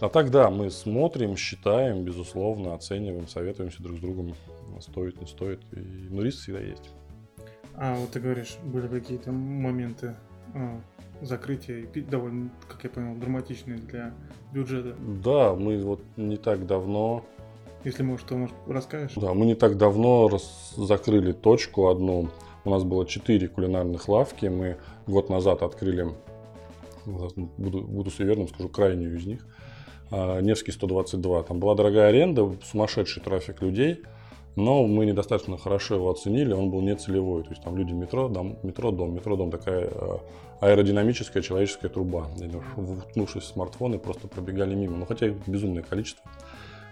А 0.00 0.08
так, 0.08 0.30
да, 0.30 0.50
мы 0.50 0.70
смотрим, 0.70 1.36
считаем, 1.36 2.04
безусловно, 2.04 2.74
оцениваем, 2.74 3.28
советуемся 3.28 3.82
друг 3.82 3.96
с 3.96 4.00
другом, 4.00 4.34
стоит, 4.80 5.20
не 5.20 5.26
стоит. 5.26 5.60
И, 5.72 5.78
но 6.10 6.22
риск 6.22 6.40
всегда 6.40 6.60
есть. 6.60 6.90
А 7.74 7.96
вот 7.96 8.10
ты 8.10 8.20
говоришь, 8.20 8.56
были 8.64 8.88
какие-то 8.88 9.32
моменты 9.32 10.16
а, 10.54 10.80
закрытия, 11.22 11.86
довольно, 12.10 12.50
как 12.68 12.84
я 12.84 12.90
понял, 12.90 13.16
драматичные 13.16 13.78
для 13.78 14.12
бюджета. 14.52 14.96
Да, 15.24 15.54
мы 15.54 15.82
вот 15.82 16.02
не 16.16 16.36
так 16.36 16.66
давно... 16.66 17.24
Если 17.86 18.02
можешь, 18.02 18.26
то, 18.26 18.34
может, 18.34 18.56
расскажешь? 18.66 19.12
Да, 19.14 19.32
мы 19.32 19.46
не 19.46 19.54
так 19.54 19.76
давно 19.76 20.26
раз... 20.26 20.74
закрыли 20.76 21.30
точку 21.30 21.86
одну. 21.86 22.30
У 22.64 22.70
нас 22.70 22.82
было 22.82 23.06
четыре 23.06 23.46
кулинарных 23.46 24.08
лавки. 24.08 24.46
Мы 24.46 24.78
год 25.06 25.30
назад 25.30 25.62
открыли, 25.62 26.08
буду, 27.04 27.82
буду 27.82 28.10
суеверным, 28.10 28.48
скажу, 28.48 28.68
крайнюю 28.70 29.16
из 29.16 29.24
них. 29.26 29.46
А, 30.10 30.40
Невский 30.40 30.72
122. 30.72 31.44
Там 31.44 31.60
была 31.60 31.76
дорогая 31.76 32.08
аренда, 32.08 32.56
сумасшедший 32.64 33.22
трафик 33.22 33.62
людей– 33.62 34.02
но 34.56 34.86
мы 34.86 35.04
недостаточно 35.04 35.58
хорошо 35.58 35.96
его 35.96 36.10
оценили, 36.10 36.54
он 36.54 36.70
был 36.70 36.80
не 36.80 36.96
целевой. 36.96 37.42
То 37.42 37.50
есть 37.50 37.62
там 37.62 37.76
люди 37.76 37.92
метро, 37.92 38.28
дом, 38.28 38.58
метро, 38.62 38.90
дом, 38.90 39.14
метро, 39.14 39.36
дом, 39.36 39.50
такая 39.50 39.90
э, 39.90 40.18
аэродинамическая 40.60 41.42
человеческая 41.42 41.90
труба. 41.90 42.26
Уткнувшись 42.76 43.42
в 43.42 43.46
смартфоны, 43.46 43.98
просто 43.98 44.28
пробегали 44.28 44.74
мимо. 44.74 44.96
Ну, 44.96 45.04
хотя 45.04 45.26
их 45.26 45.46
безумное 45.46 45.82
количество. 45.82 46.24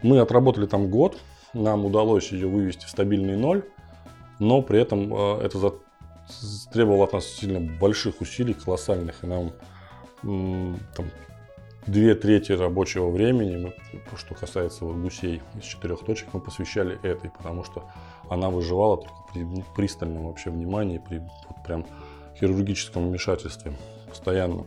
Мы 0.05 0.21
отработали 0.21 0.67
там 0.67 0.91
год, 0.91 1.17
нам 1.55 1.87
удалось 1.87 2.31
ее 2.31 2.47
вывести 2.47 2.85
в 2.85 2.91
стабильный 2.91 3.39
ноль, 3.39 3.65
но 4.39 4.61
при 4.61 4.79
этом 4.79 5.11
э, 5.15 5.41
это 5.45 5.73
требовало 6.71 7.05
от 7.05 7.15
нас 7.15 7.25
сильно 7.25 7.59
больших 7.59 8.21
усилий, 8.21 8.53
колоссальных, 8.53 9.25
и 9.25 9.27
нам 9.27 9.53
там, 10.23 11.11
две 11.87 12.15
трети 12.15 12.53
рабочего 12.53 13.09
времени, 13.09 13.73
что 14.19 14.35
касается 14.35 14.85
вот 14.85 14.97
гусей 14.97 15.41
из 15.55 15.65
четырех 15.65 16.01
точек, 16.01 16.29
мы 16.35 16.41
посвящали 16.41 16.99
этой, 17.03 17.31
потому 17.31 17.65
что 17.65 17.91
она 18.29 18.51
выживала 18.51 18.99
только 18.99 19.15
при 19.33 19.65
пристальном 19.75 20.27
вообще 20.27 20.51
внимании, 20.51 20.99
при 20.99 21.21
вот 21.21 21.65
прям 21.67 21.87
хирургическом 22.39 23.09
вмешательстве 23.09 23.73
постоянно. 24.07 24.67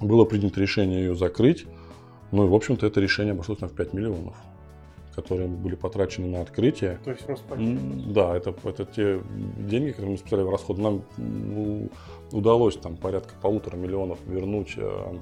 Было 0.00 0.24
принято 0.24 0.58
решение 0.60 1.00
ее 1.00 1.14
закрыть, 1.14 1.66
ну 2.32 2.46
и, 2.46 2.48
в 2.48 2.54
общем-то, 2.54 2.86
это 2.86 3.00
решение 3.00 3.32
обошлось 3.32 3.60
нам 3.60 3.70
в 3.70 3.74
5 3.74 3.92
миллионов 3.92 4.34
которые 5.16 5.48
были 5.48 5.74
потрачены 5.76 6.28
на 6.28 6.42
открытие. 6.42 7.00
То 7.02 7.10
есть 7.10 7.24
просто 7.24 7.56
Да, 7.56 8.36
это, 8.36 8.54
это 8.64 8.84
те 8.84 9.22
деньги, 9.58 9.90
которые 9.90 10.12
мы 10.12 10.18
списали 10.18 10.42
в 10.42 10.50
расход. 10.50 10.76
Нам 10.76 11.02
удалось 12.32 12.76
там 12.76 12.98
порядка 12.98 13.34
полутора 13.40 13.76
миллионов 13.76 14.18
вернуть 14.26 14.74
э, 14.76 15.16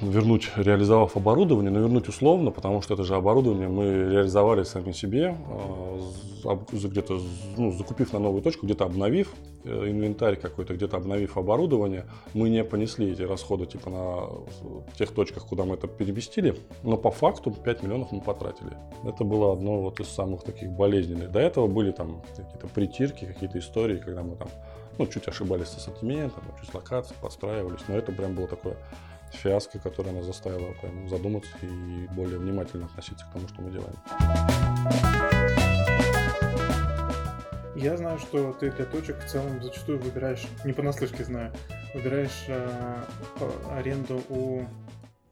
вернуть, 0.00 0.50
реализовав 0.56 1.16
оборудование, 1.16 1.70
но 1.70 1.80
вернуть 1.80 2.08
условно, 2.08 2.50
потому 2.50 2.82
что 2.82 2.94
это 2.94 3.04
же 3.04 3.14
оборудование 3.14 3.68
мы 3.68 3.84
реализовали 4.10 4.62
сами 4.64 4.92
себе, 4.92 5.36
а, 6.44 6.58
где-то 6.72 7.20
ну, 7.56 7.72
закупив 7.72 8.12
на 8.12 8.18
новую 8.18 8.42
точку, 8.42 8.66
где-то 8.66 8.84
обновив 8.84 9.32
э, 9.64 9.90
инвентарь 9.90 10.36
какой-то, 10.36 10.74
где-то 10.74 10.96
обновив 10.96 11.36
оборудование, 11.36 12.04
мы 12.34 12.50
не 12.50 12.64
понесли 12.64 13.12
эти 13.12 13.22
расходы 13.22 13.66
типа 13.66 13.90
на 13.90 14.96
тех 14.96 15.12
точках, 15.12 15.46
куда 15.46 15.64
мы 15.64 15.74
это 15.74 15.86
переместили, 15.86 16.56
но 16.82 16.96
по 16.96 17.10
факту 17.10 17.50
5 17.50 17.82
миллионов 17.82 18.12
мы 18.12 18.20
потратили. 18.20 18.76
Это 19.04 19.24
было 19.24 19.52
одно 19.52 19.82
вот 19.82 20.00
из 20.00 20.08
самых 20.08 20.42
таких 20.42 20.70
болезненных. 20.70 21.30
До 21.30 21.40
этого 21.40 21.66
были 21.66 21.92
там 21.92 22.22
какие-то 22.36 22.66
притирки, 22.68 23.24
какие-то 23.24 23.58
истории, 23.58 23.98
когда 23.98 24.22
мы 24.22 24.36
там 24.36 24.48
ну, 24.98 25.06
чуть 25.06 25.28
ошибались 25.28 25.68
с 25.68 25.76
ассортиментом, 25.76 26.42
чуть 26.60 26.74
локации 26.74 27.14
подстраивались, 27.20 27.80
но 27.88 27.96
это 27.96 28.12
прям 28.12 28.34
было 28.34 28.46
такое 28.46 28.76
фиаско, 29.32 29.78
которая 29.78 30.14
нас 30.14 30.24
заставила 30.24 30.72
прям 30.80 31.08
задуматься 31.08 31.50
и 31.62 32.06
более 32.14 32.38
внимательно 32.38 32.86
относиться 32.86 33.26
к 33.26 33.32
тому, 33.32 33.48
что 33.48 33.62
мы 33.62 33.70
делаем. 33.70 33.94
Я 37.74 37.96
знаю, 37.96 38.18
что 38.18 38.52
ты 38.52 38.70
для 38.70 38.84
точек 38.84 39.18
в 39.24 39.28
целом 39.28 39.62
зачастую 39.62 39.98
выбираешь, 39.98 40.46
не 40.64 40.72
понаслышке 40.72 41.24
знаю, 41.24 41.52
выбираешь 41.94 42.44
э, 42.46 43.02
аренду 43.70 44.22
у 44.28 44.62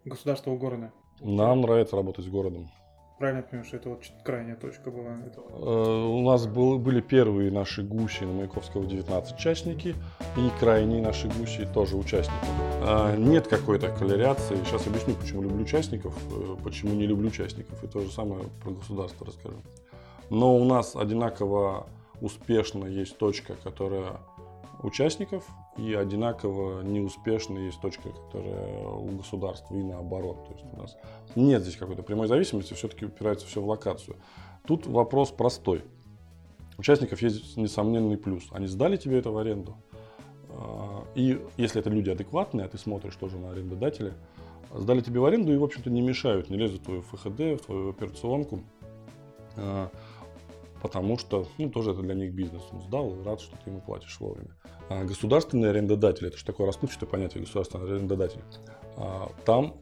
государства, 0.05 0.51
у 0.51 0.57
города. 0.57 0.91
Нам 1.21 1.61
нравится 1.61 1.97
работать 1.97 2.25
с 2.25 2.29
городом. 2.29 2.71
Правильно 3.21 3.43
понимаю, 3.43 3.67
что 3.67 3.77
это 3.77 3.91
вот 3.91 4.03
крайняя 4.25 4.57
точка 4.57 4.91
была? 4.91 5.11
Э, 5.11 6.07
у 6.07 6.23
нас 6.23 6.47
был, 6.47 6.79
были 6.79 7.03
первые 7.03 7.53
наши 7.53 7.83
гуси 7.83 8.25
на 8.25 8.33
Маяковского 8.33 8.87
19 8.87 9.35
участники 9.37 9.95
и 10.39 10.51
крайние 10.59 11.03
наши 11.03 11.29
гуси 11.29 11.69
тоже 11.75 11.97
участники. 11.97 12.47
А, 12.83 13.15
нет 13.17 13.47
какой-то 13.47 13.91
коллерации. 13.91 14.57
Сейчас 14.65 14.87
объясню, 14.87 15.15
почему 15.15 15.43
люблю 15.43 15.63
участников, 15.63 16.17
э, 16.33 16.57
почему 16.65 16.95
не 16.95 17.07
люблю 17.07 17.29
участников. 17.29 17.85
И 17.85 17.87
то 17.87 18.01
же 18.01 18.11
самое 18.11 18.45
про 18.65 18.71
государство 18.71 19.27
расскажу. 19.27 19.63
Но 20.31 20.57
у 20.57 20.65
нас 20.65 20.97
одинаково 20.97 21.87
успешно 22.23 22.87
есть 22.87 23.19
точка, 23.19 23.55
которая 23.63 24.21
участников, 24.83 25.47
и 25.77 25.95
одинаково 25.95 26.83
неуспешно 26.83 27.59
есть 27.59 27.81
точка, 27.81 28.11
которая 28.11 28.89
у 28.89 29.09
государства 29.17 29.75
и 29.75 29.83
наоборот. 29.83 30.47
То 30.47 30.55
есть 30.55 30.65
у 30.73 30.81
нас 30.81 30.97
нет 31.37 31.63
здесь 31.63 31.77
какой-то 31.77 32.03
прямой 32.03 32.27
зависимости, 32.27 32.75
все-таки 32.75 33.07
упирается 33.07 33.47
все 33.47 33.61
в 33.61 33.69
локацию. 33.69 34.17
Тут 34.67 34.87
вопрос 34.87 35.31
простой. 35.31 35.85
Участников 36.79 37.21
есть 37.21 37.57
несомненный 37.57 38.17
плюс. 38.17 38.49
Они 38.53 38.67
сдали 38.67 38.97
тебе 38.97 39.19
это 39.19 39.31
в 39.31 39.39
аренду. 39.39 39.77
А, 40.49 41.05
и 41.15 41.41
если 41.57 41.81
это 41.81 41.91
люди 41.91 42.11
адекватные, 42.11 42.67
а 42.67 42.69
ты 42.69 42.79
смотришь 42.79 43.17
тоже 43.17 43.39
на 43.39 43.51
арендодателя, 43.51 44.15
сдали 44.75 45.01
тебе 45.01 45.21
в 45.21 45.25
аренду 45.25 45.53
и, 45.53 45.57
в 45.57 45.65
общем-то, 45.65 45.91
не 45.91 46.01
мешают, 46.01 46.49
не 46.49 46.57
лезут 46.57 46.81
в 46.81 46.85
твою 46.85 47.03
ФХД, 47.03 47.63
в 47.63 47.67
твою 47.67 47.91
операционку. 47.91 48.61
А, 49.57 49.91
потому 50.83 51.19
что, 51.19 51.47
ну, 51.59 51.71
тоже 51.71 51.93
это 51.93 52.01
для 52.01 52.15
них 52.15 52.33
бизнес. 52.33 52.63
Он 52.73 52.81
сдал 52.81 53.15
и 53.15 53.23
рад, 53.23 53.41
что 53.41 53.57
ты 53.63 53.71
ему 53.71 53.81
платишь 53.81 54.19
вовремя. 54.21 54.57
А 54.91 55.05
государственный 55.05 55.71
арендодатель, 55.71 56.27
это 56.27 56.37
же 56.37 56.45
такое 56.45 56.67
расплывчатое 56.67 57.09
понятие 57.09 57.45
государственный 57.45 57.95
арендодатель, 57.95 58.41
а, 58.97 59.31
там 59.47 59.77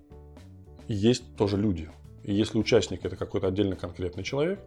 есть 0.87 1.35
тоже 1.35 1.57
люди. 1.57 1.88
И 2.25 2.35
если 2.35 2.59
участник 2.59 3.07
это 3.07 3.17
какой-то 3.17 3.47
отдельно 3.47 3.75
конкретный 3.75 4.23
человек, 4.23 4.61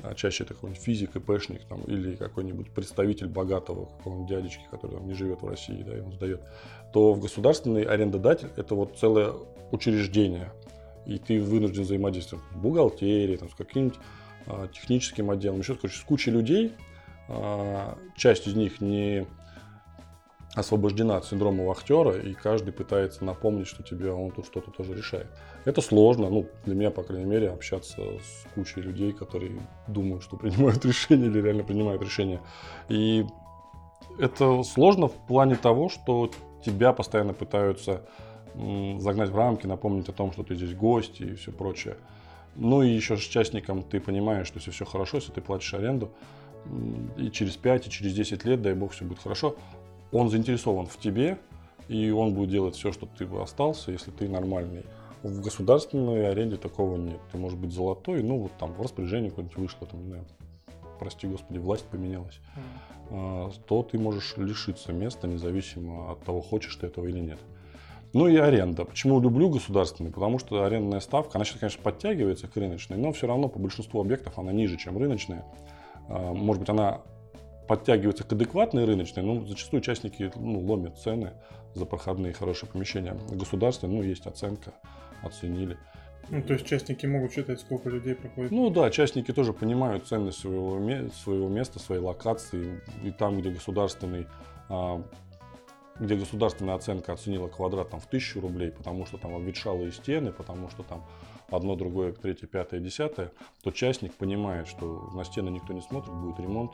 а 0.00 0.14
чаще 0.14 0.44
это 0.44 0.54
какой-нибудь 0.54 0.80
физик, 0.80 1.16
ИПшник 1.16 1.64
там, 1.64 1.82
или 1.82 2.14
какой-нибудь 2.14 2.70
представитель 2.70 3.26
богатого 3.26 3.86
какого-нибудь 3.86 4.28
дядечки, 4.28 4.62
который 4.70 4.92
там, 4.92 5.08
не 5.08 5.14
живет 5.14 5.42
в 5.42 5.48
России, 5.48 5.82
да, 5.82 6.00
он 6.00 6.12
сдает, 6.12 6.42
то 6.92 7.12
в 7.12 7.20
государственный 7.20 7.82
арендодатель 7.82 8.50
это 8.54 8.76
вот 8.76 8.96
целое 8.98 9.32
учреждение. 9.72 10.52
И 11.06 11.18
ты 11.18 11.40
вынужден 11.40 11.82
взаимодействовать 11.82 12.44
с 12.52 12.54
бухгалтерией, 12.54 13.36
там, 13.36 13.50
с 13.50 13.54
каким-нибудь 13.56 13.98
а, 14.46 14.68
техническим 14.68 15.28
отделом, 15.28 15.58
еще 15.58 15.74
короче, 15.74 15.98
с 15.98 16.02
кучей 16.02 16.30
людей. 16.30 16.72
А, 17.28 17.98
часть 18.16 18.46
из 18.46 18.54
них 18.54 18.80
не 18.80 19.26
освобождена 20.54 21.16
от 21.16 21.24
синдрома 21.24 21.64
вахтера, 21.64 22.18
и 22.18 22.34
каждый 22.34 22.72
пытается 22.72 23.24
напомнить, 23.24 23.66
что 23.66 23.82
тебе 23.82 24.12
он 24.12 24.30
тут 24.30 24.46
что-то 24.46 24.70
тоже 24.70 24.94
решает. 24.94 25.26
Это 25.64 25.80
сложно, 25.80 26.28
ну, 26.28 26.46
для 26.66 26.74
меня, 26.74 26.90
по 26.90 27.02
крайней 27.02 27.24
мере, 27.24 27.50
общаться 27.50 28.02
с 28.02 28.46
кучей 28.54 28.82
людей, 28.82 29.12
которые 29.12 29.52
думают, 29.88 30.22
что 30.22 30.36
принимают 30.36 30.84
решения 30.84 31.26
или 31.26 31.40
реально 31.40 31.64
принимают 31.64 32.02
решения. 32.02 32.40
И 32.88 33.24
это 34.18 34.62
сложно 34.62 35.08
в 35.08 35.26
плане 35.26 35.56
того, 35.56 35.88
что 35.88 36.30
тебя 36.64 36.92
постоянно 36.92 37.32
пытаются 37.32 38.02
загнать 38.98 39.30
в 39.30 39.36
рамки, 39.36 39.66
напомнить 39.66 40.08
о 40.10 40.12
том, 40.12 40.32
что 40.32 40.42
ты 40.42 40.54
здесь 40.54 40.74
гость 40.74 41.20
и 41.22 41.34
все 41.34 41.52
прочее. 41.52 41.96
Ну 42.54 42.82
и 42.82 42.90
еще 42.90 43.16
с 43.16 43.20
частником 43.20 43.82
ты 43.82 43.98
понимаешь, 43.98 44.46
что 44.46 44.58
если 44.58 44.70
все 44.70 44.84
хорошо, 44.84 45.16
если 45.16 45.32
ты 45.32 45.40
платишь 45.40 45.72
аренду, 45.72 46.10
и 47.16 47.30
через 47.30 47.56
5, 47.56 47.86
и 47.86 47.90
через 47.90 48.14
10 48.14 48.44
лет, 48.44 48.62
дай 48.62 48.74
бог, 48.74 48.92
все 48.92 49.04
будет 49.04 49.20
хорошо, 49.20 49.56
он 50.12 50.28
заинтересован 50.28 50.86
в 50.86 50.98
тебе, 50.98 51.38
и 51.88 52.10
он 52.10 52.34
будет 52.34 52.50
делать 52.50 52.76
все, 52.76 52.92
чтобы 52.92 53.12
ты 53.16 53.26
бы 53.26 53.42
остался, 53.42 53.90
если 53.90 54.10
ты 54.10 54.28
нормальный. 54.28 54.84
В 55.22 55.40
государственной 55.40 56.30
аренде 56.30 56.56
такого 56.56 56.96
нет. 56.96 57.20
Ты 57.30 57.38
можешь 57.38 57.58
быть 57.58 57.72
золотой, 57.72 58.22
ну 58.22 58.38
вот 58.38 58.52
там 58.58 58.72
в 58.72 58.80
распоряжении 58.80 59.30
куда-нибудь 59.30 59.56
вышло, 59.56 59.86
там, 59.86 60.00
не 60.00 60.08
знаю, 60.08 60.24
прости 60.98 61.26
господи, 61.26 61.58
власть 61.58 61.84
поменялась, 61.86 62.40
mm. 63.10 63.54
то 63.66 63.82
ты 63.82 63.98
можешь 63.98 64.36
лишиться 64.36 64.92
места, 64.92 65.26
независимо 65.26 66.12
от 66.12 66.24
того, 66.24 66.40
хочешь 66.40 66.74
ты 66.76 66.86
этого 66.86 67.06
или 67.06 67.18
нет. 67.18 67.38
Ну 68.12 68.28
и 68.28 68.36
аренда. 68.36 68.84
Почему 68.84 69.20
люблю 69.20 69.48
государственный? 69.48 70.10
Потому 70.10 70.38
что 70.38 70.64
арендная 70.64 71.00
ставка, 71.00 71.38
она 71.38 71.44
сейчас, 71.44 71.60
конечно, 71.60 71.82
подтягивается 71.82 72.46
к 72.46 72.56
рыночной, 72.56 72.98
но 72.98 73.12
все 73.12 73.26
равно 73.26 73.48
по 73.48 73.58
большинству 73.58 74.00
объектов 74.00 74.38
она 74.38 74.52
ниже, 74.52 74.76
чем 74.76 74.98
рыночная. 74.98 75.44
А, 76.08 76.34
может 76.34 76.60
быть, 76.60 76.68
она 76.68 77.00
подтягивается 77.68 78.24
к 78.24 78.32
адекватной 78.32 78.84
рыночной, 78.84 79.22
но 79.22 79.44
зачастую 79.46 79.80
участники 79.80 80.30
ну, 80.36 80.60
ломят 80.60 80.98
цены 80.98 81.32
за 81.74 81.84
проходные 81.84 82.32
хорошие 82.32 82.68
помещения. 82.68 83.16
Государственные, 83.30 83.96
ну, 83.96 84.02
есть 84.02 84.26
оценка, 84.26 84.72
оценили. 85.22 85.78
Ну, 86.28 86.42
то 86.42 86.54
есть 86.54 86.66
частники 86.66 87.04
могут 87.06 87.32
считать, 87.32 87.60
сколько 87.60 87.90
людей 87.90 88.14
проходит? 88.14 88.52
Ну 88.52 88.70
да, 88.70 88.90
частники 88.90 89.32
тоже 89.32 89.52
понимают 89.52 90.06
ценность 90.06 90.38
своего, 90.38 90.78
своего 91.10 91.48
места, 91.48 91.78
своей 91.78 92.00
локации. 92.00 92.80
И 93.02 93.10
там, 93.10 93.40
где 93.40 93.50
государственный 93.50 94.26
а, 94.68 95.02
где 95.98 96.16
государственная 96.16 96.74
оценка 96.74 97.12
оценила 97.12 97.48
квадрат 97.48 97.90
там, 97.90 98.00
в 98.00 98.06
тысячу 98.06 98.40
рублей, 98.40 98.70
потому 98.70 99.06
что 99.06 99.18
там 99.18 99.34
обветшалые 99.34 99.92
стены, 99.92 100.32
потому 100.32 100.68
что 100.70 100.82
там 100.82 101.04
одно, 101.50 101.76
другое, 101.76 102.12
третье, 102.12 102.46
пятое, 102.46 102.80
десятое, 102.80 103.30
то 103.62 103.70
частник 103.70 104.14
понимает, 104.14 104.66
что 104.68 105.10
на 105.14 105.24
стены 105.24 105.50
никто 105.50 105.72
не 105.72 105.82
смотрит, 105.82 106.12
будет 106.14 106.40
ремонт, 106.40 106.72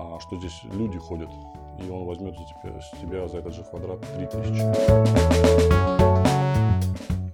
а 0.00 0.20
что 0.20 0.36
здесь 0.36 0.60
люди 0.64 0.98
ходят, 0.98 1.30
и 1.78 1.88
он 1.90 2.04
возьмет 2.04 2.36
за 2.36 2.44
тебя, 2.44 2.80
с 2.80 2.90
тебя 3.00 3.28
за 3.28 3.38
этот 3.38 3.54
же 3.54 3.64
квадрат 3.64 4.00
3000 4.16 5.80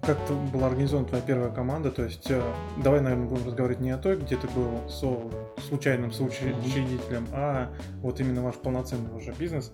как 0.06 0.18
была 0.52 0.68
организована 0.68 1.08
твоя 1.08 1.22
первая 1.22 1.50
команда? 1.50 1.90
То 1.90 2.04
есть, 2.04 2.30
э, 2.30 2.40
давай, 2.82 3.00
наверное, 3.00 3.26
будем 3.26 3.44
разговаривать 3.44 3.80
не 3.80 3.90
о 3.90 3.98
той, 3.98 4.16
где 4.16 4.36
ты 4.36 4.46
был 4.48 4.88
со 4.88 5.18
случайным 5.66 6.12
соучредителем, 6.12 7.24
mm-hmm. 7.24 7.34
а 7.34 7.68
вот 8.02 8.20
именно 8.20 8.42
ваш 8.42 8.54
полноценный 8.54 9.14
уже 9.16 9.32
бизнес 9.32 9.72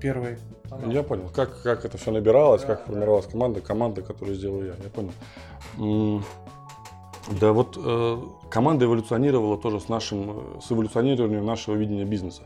первый. 0.00 0.38
Я 0.86 1.02
понял, 1.02 1.28
как, 1.28 1.62
как 1.62 1.84
это 1.84 1.98
все 1.98 2.10
набиралось, 2.10 2.62
да, 2.62 2.68
как 2.68 2.86
формировалась 2.86 3.26
команда, 3.26 3.60
команда, 3.60 4.02
которую 4.02 4.36
сделал 4.36 4.62
я, 4.62 4.74
я 4.82 4.90
понял. 4.90 6.22
Да, 7.30 7.52
вот 7.52 7.78
э, 7.82 8.18
команда 8.50 8.84
эволюционировала 8.84 9.56
тоже 9.56 9.80
с 9.80 9.88
нашим, 9.88 10.60
с 10.60 10.70
эволюционированием 10.70 11.44
нашего 11.44 11.74
видения 11.74 12.04
бизнеса. 12.04 12.42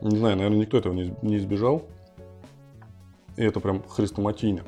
Не 0.00 0.16
знаю, 0.16 0.36
наверное, 0.36 0.60
никто 0.60 0.78
этого 0.78 0.94
не, 0.94 1.14
не 1.22 1.36
избежал. 1.36 1.82
И 3.36 3.42
это 3.42 3.60
прям 3.60 3.82
хрестоматийно. 3.88 4.62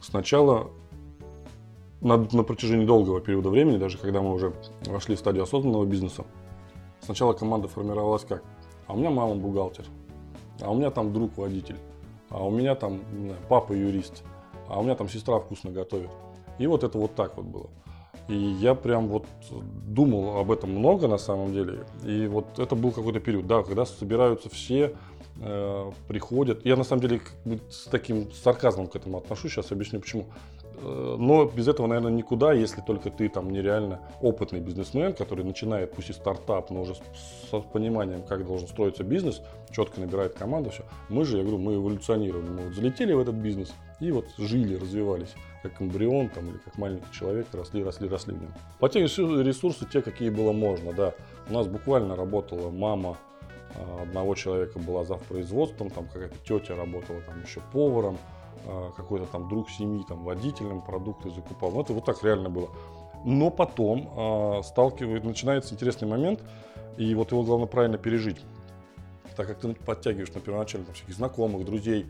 Сначала 0.00 0.70
на, 2.00 2.16
на 2.16 2.42
протяжении 2.42 2.84
долгого 2.84 3.20
периода 3.20 3.48
времени, 3.48 3.76
даже 3.76 3.98
когда 3.98 4.22
мы 4.22 4.32
уже 4.32 4.52
вошли 4.86 5.14
в 5.14 5.18
стадию 5.18 5.44
осознанного 5.44 5.84
бизнеса, 5.84 6.24
сначала 7.00 7.32
команда 7.32 7.68
формировалась 7.68 8.24
как? 8.24 8.42
А 8.86 8.94
у 8.94 8.96
меня 8.96 9.10
мама 9.10 9.36
бухгалтер, 9.36 9.84
а 10.60 10.70
у 10.70 10.74
меня 10.74 10.90
там 10.90 11.12
друг 11.12 11.36
водитель, 11.38 11.76
а 12.28 12.44
у 12.44 12.50
меня 12.50 12.74
там 12.74 13.00
не 13.12 13.26
знаю, 13.26 13.40
папа 13.48 13.72
юрист, 13.72 14.24
а 14.68 14.80
у 14.80 14.82
меня 14.82 14.96
там 14.96 15.08
сестра 15.08 15.38
вкусно 15.38 15.70
готовит. 15.70 16.10
И 16.58 16.66
вот 16.66 16.82
это 16.82 16.98
вот 16.98 17.14
так 17.14 17.36
вот 17.36 17.46
было. 17.46 17.70
И 18.30 18.34
я 18.60 18.76
прям 18.76 19.08
вот 19.08 19.26
думал 19.88 20.38
об 20.38 20.52
этом 20.52 20.70
много 20.70 21.08
на 21.08 21.18
самом 21.18 21.52
деле. 21.52 21.80
И 22.04 22.28
вот 22.28 22.60
это 22.60 22.76
был 22.76 22.92
какой-то 22.92 23.18
период, 23.18 23.48
да, 23.48 23.64
когда 23.64 23.84
собираются 23.84 24.48
все, 24.48 24.94
э, 25.40 25.90
приходят. 26.06 26.64
Я 26.64 26.76
на 26.76 26.84
самом 26.84 27.02
деле 27.02 27.20
с 27.68 27.86
таким 27.90 28.30
сарказмом 28.30 28.86
к 28.86 28.94
этому 28.94 29.18
отношусь, 29.18 29.50
сейчас 29.52 29.72
объясню 29.72 29.98
почему. 29.98 30.26
Э, 30.82 31.16
но 31.18 31.44
без 31.44 31.68
этого, 31.68 31.86
наверное, 31.86 32.12
никуда, 32.12 32.52
если 32.52 32.80
только 32.80 33.10
ты 33.10 33.28
там 33.28 33.50
нереально 33.50 34.00
опытный 34.20 34.60
бизнесмен, 34.60 35.12
который 35.12 35.44
начинает, 35.44 35.92
пусть 35.92 36.10
и 36.10 36.12
стартап, 36.12 36.70
но 36.70 36.82
уже 36.82 36.94
с 36.94 37.50
пониманием, 37.72 38.22
как 38.22 38.46
должен 38.46 38.68
строиться 38.68 39.04
бизнес, 39.04 39.42
четко 39.70 40.00
набирает 40.00 40.34
команду, 40.34 40.70
все. 40.70 40.84
Мы 41.08 41.24
же, 41.24 41.36
я 41.36 41.42
говорю, 41.42 41.58
мы 41.58 41.74
эволюционировали, 41.74 42.48
мы 42.48 42.62
вот 42.66 42.74
залетели 42.74 43.12
в 43.12 43.20
этот 43.20 43.34
бизнес 43.34 43.72
и 44.00 44.10
вот 44.10 44.26
жили, 44.38 44.76
развивались, 44.76 45.34
как 45.62 45.80
эмбрион 45.80 46.30
там, 46.30 46.48
или 46.48 46.58
как 46.58 46.78
маленький 46.78 47.12
человек, 47.12 47.46
росли, 47.52 47.84
росли, 47.84 48.08
росли 48.08 48.34
в 48.34 48.40
нем. 48.40 48.52
По 48.78 48.88
те 48.88 49.00
ресурсы, 49.00 49.86
те, 49.90 50.00
какие 50.00 50.30
было 50.30 50.52
можно, 50.52 50.92
да. 50.92 51.14
У 51.48 51.52
нас 51.52 51.66
буквально 51.66 52.16
работала 52.16 52.70
мама 52.70 53.18
а, 53.74 54.02
одного 54.02 54.34
человека 54.34 54.78
была 54.78 55.04
за 55.04 55.14
производством, 55.14 55.90
там 55.90 56.06
какая-то 56.06 56.36
тетя 56.46 56.76
работала 56.76 57.20
там 57.20 57.42
еще 57.42 57.60
поваром, 57.72 58.18
какой-то 58.96 59.26
там 59.26 59.48
друг 59.48 59.70
семьи, 59.70 60.04
там 60.08 60.24
водителем 60.24 60.82
продукты 60.82 61.30
закупал. 61.30 61.70
Ну, 61.72 61.80
это 61.80 61.92
вот 61.92 62.04
так 62.04 62.22
реально 62.22 62.50
было. 62.50 62.68
Но 63.24 63.50
потом 63.50 64.10
э, 64.16 64.62
сталкивает, 64.62 65.24
начинается 65.24 65.74
интересный 65.74 66.08
момент, 66.08 66.42
и 66.96 67.14
вот 67.14 67.32
его 67.32 67.42
главное 67.42 67.66
правильно 67.66 67.98
пережить. 67.98 68.40
Так 69.36 69.46
как 69.46 69.58
ты 69.58 69.74
подтягиваешь 69.74 70.32
на 70.32 70.40
первоначально 70.40 70.86
там, 70.86 70.94
всяких 70.94 71.14
знакомых, 71.14 71.64
друзей, 71.64 72.06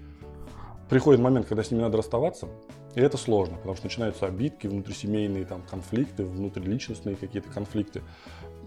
приходит 0.89 1.21
момент, 1.21 1.47
когда 1.47 1.63
с 1.63 1.71
ними 1.71 1.83
надо 1.83 1.99
расставаться, 1.99 2.49
и 2.95 3.01
это 3.01 3.17
сложно, 3.17 3.57
потому 3.57 3.77
что 3.77 3.87
начинаются 3.87 4.27
обидки, 4.27 4.67
внутрисемейные 4.67 5.45
там, 5.45 5.63
конфликты, 5.63 6.25
внутриличностные 6.25 7.17
какие-то 7.17 7.49
конфликты. 7.51 8.03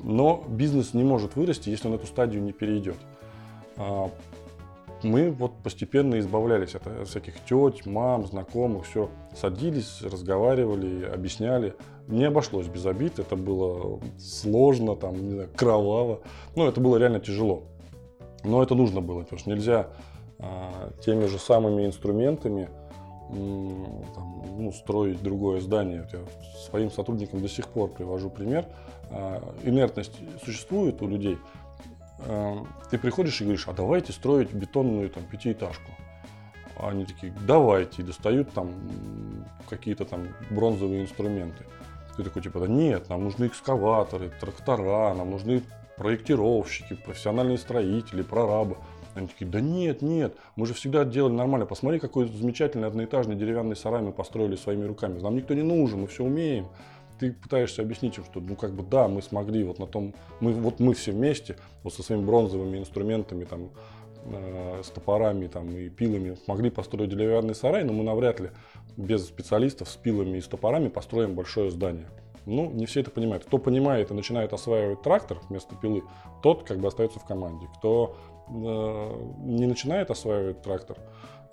Но 0.01 0.43
бизнес 0.47 0.93
не 0.93 1.03
может 1.03 1.35
вырасти, 1.35 1.69
если 1.69 1.87
он 1.87 1.95
эту 1.95 2.07
стадию 2.07 2.41
не 2.43 2.53
перейдет. 2.53 2.97
Мы 5.03 5.31
вот 5.31 5.51
постепенно 5.61 6.17
избавлялись 6.19 6.75
от 6.75 6.83
всяких 7.07 7.35
теть, 7.41 7.85
мам, 7.85 8.25
знакомых, 8.25 8.85
все. 8.85 9.09
Садились, 9.35 10.01
разговаривали, 10.01 11.03
объясняли. 11.05 11.75
Не 12.07 12.25
обошлось 12.25 12.67
без 12.67 12.85
обид, 12.85 13.19
это 13.19 13.35
было 13.35 13.99
сложно, 14.17 14.95
там, 14.95 15.21
не 15.21 15.31
знаю, 15.31 15.49
кроваво. 15.55 16.21
Ну, 16.55 16.67
это 16.67 16.79
было 16.79 16.97
реально 16.97 17.19
тяжело. 17.19 17.63
Но 18.43 18.63
это 18.63 18.75
нужно 18.75 19.01
было, 19.01 19.21
потому 19.21 19.39
что 19.39 19.49
нельзя 19.49 19.87
а, 20.39 20.91
теми 21.01 21.25
же 21.25 21.37
самыми 21.37 21.85
инструментами 21.85 22.69
там, 23.29 24.43
ну, 24.57 24.71
строить 24.71 25.21
другое 25.23 25.61
здание. 25.61 26.07
Я 26.11 26.19
своим 26.69 26.91
сотрудникам 26.91 27.41
до 27.41 27.47
сих 27.47 27.67
пор 27.67 27.89
привожу 27.89 28.29
пример. 28.29 28.65
А, 29.09 29.41
инертность 29.63 30.13
существует 30.43 31.01
у 31.01 31.07
людей. 31.07 31.37
А, 32.27 32.65
ты 32.89 32.97
приходишь 32.97 33.41
и 33.41 33.43
говоришь, 33.43 33.67
а 33.67 33.73
давайте 33.73 34.13
строить 34.13 34.53
бетонную 34.53 35.09
там, 35.09 35.23
пятиэтажку. 35.23 35.91
Они 36.77 37.05
такие, 37.05 37.33
давайте, 37.45 38.01
и 38.01 38.05
достают 38.05 38.51
там 38.51 38.71
какие-то 39.69 40.05
там 40.05 40.27
бронзовые 40.49 41.03
инструменты. 41.03 41.63
Ты 42.17 42.23
такой, 42.23 42.41
типа, 42.41 42.59
да 42.59 42.67
нет, 42.67 43.09
нам 43.09 43.23
нужны 43.23 43.47
экскаваторы, 43.47 44.31
трактора, 44.39 45.13
нам 45.13 45.31
нужны 45.31 45.63
проектировщики, 45.97 46.95
профессиональные 46.95 47.57
строители, 47.57 48.21
прорабы. 48.21 48.77
Они 49.15 49.27
такие, 49.27 49.49
да 49.49 49.61
нет, 49.61 50.01
нет, 50.01 50.35
мы 50.55 50.65
же 50.65 50.73
всегда 50.73 51.05
делали 51.05 51.33
нормально. 51.33 51.67
Посмотри, 51.67 51.99
какой 51.99 52.27
замечательный 52.27 52.87
одноэтажный 52.87 53.35
деревянный 53.35 53.75
сарай 53.75 54.01
мы 54.01 54.11
построили 54.11 54.55
своими 54.55 54.85
руками. 54.85 55.19
Нам 55.19 55.35
никто 55.35 55.53
не 55.53 55.61
нужен, 55.61 56.01
мы 56.01 56.07
все 56.07 56.23
умеем. 56.23 56.67
Ты 57.19 57.31
пытаешься 57.31 57.81
объяснить 57.81 58.17
им, 58.17 58.25
что, 58.25 58.39
ну, 58.39 58.55
как 58.55 58.73
бы, 58.73 58.83
да, 58.83 59.07
мы 59.07 59.21
смогли 59.21 59.63
вот 59.63 59.79
на 59.79 59.87
том, 59.87 60.13
мы, 60.39 60.53
вот 60.53 60.79
мы 60.79 60.93
все 60.93 61.11
вместе, 61.11 61.57
вот 61.83 61.93
со 61.93 62.03
своими 62.03 62.25
бронзовыми 62.25 62.77
инструментами, 62.77 63.45
там, 63.45 63.69
э, 64.25 64.81
с 64.83 64.89
топорами 64.89 65.47
там, 65.47 65.69
и 65.69 65.89
пилами 65.89 66.35
смогли 66.45 66.69
построить 66.69 67.09
деревянный 67.09 67.55
сарай, 67.55 67.83
но 67.83 67.93
мы 67.93 68.03
навряд 68.03 68.39
ли 68.39 68.49
без 68.97 69.25
специалистов 69.25 69.89
с 69.89 69.95
пилами 69.95 70.37
и 70.37 70.41
с 70.41 70.47
топорами 70.47 70.89
построим 70.89 71.35
большое 71.35 71.71
здание. 71.71 72.07
Ну, 72.45 72.69
не 72.71 72.85
все 72.85 73.01
это 73.01 73.11
понимают. 73.11 73.45
Кто 73.45 73.57
понимает 73.57 74.11
и 74.11 74.13
начинает 74.13 74.53
осваивать 74.53 75.01
трактор 75.01 75.39
вместо 75.49 75.75
пилы, 75.75 76.03
тот 76.41 76.63
как 76.63 76.79
бы 76.79 76.87
остается 76.87 77.19
в 77.19 77.25
команде. 77.25 77.67
Кто 77.77 78.17
э, 78.49 78.51
не 79.45 79.65
начинает 79.65 80.11
осваивать 80.11 80.61
трактор, 80.61 80.97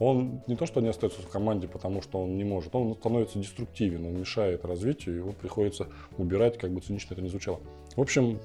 он 0.00 0.40
не 0.46 0.56
то, 0.56 0.66
что 0.66 0.80
не 0.80 0.88
остается 0.88 1.20
в 1.20 1.28
команде, 1.28 1.68
потому 1.68 2.00
что 2.02 2.22
он 2.22 2.36
не 2.36 2.42
может, 2.42 2.74
он 2.74 2.94
становится 2.94 3.38
деструктивен, 3.38 4.06
он 4.06 4.18
мешает 4.18 4.64
развитию, 4.64 5.16
его 5.16 5.32
приходится 5.32 5.88
убирать, 6.16 6.58
как 6.58 6.72
бы 6.72 6.80
цинично 6.80 7.12
это 7.12 7.22
ни 7.22 7.28
звучало. 7.28 7.60
В 7.94 8.00
общем, 8.00 8.40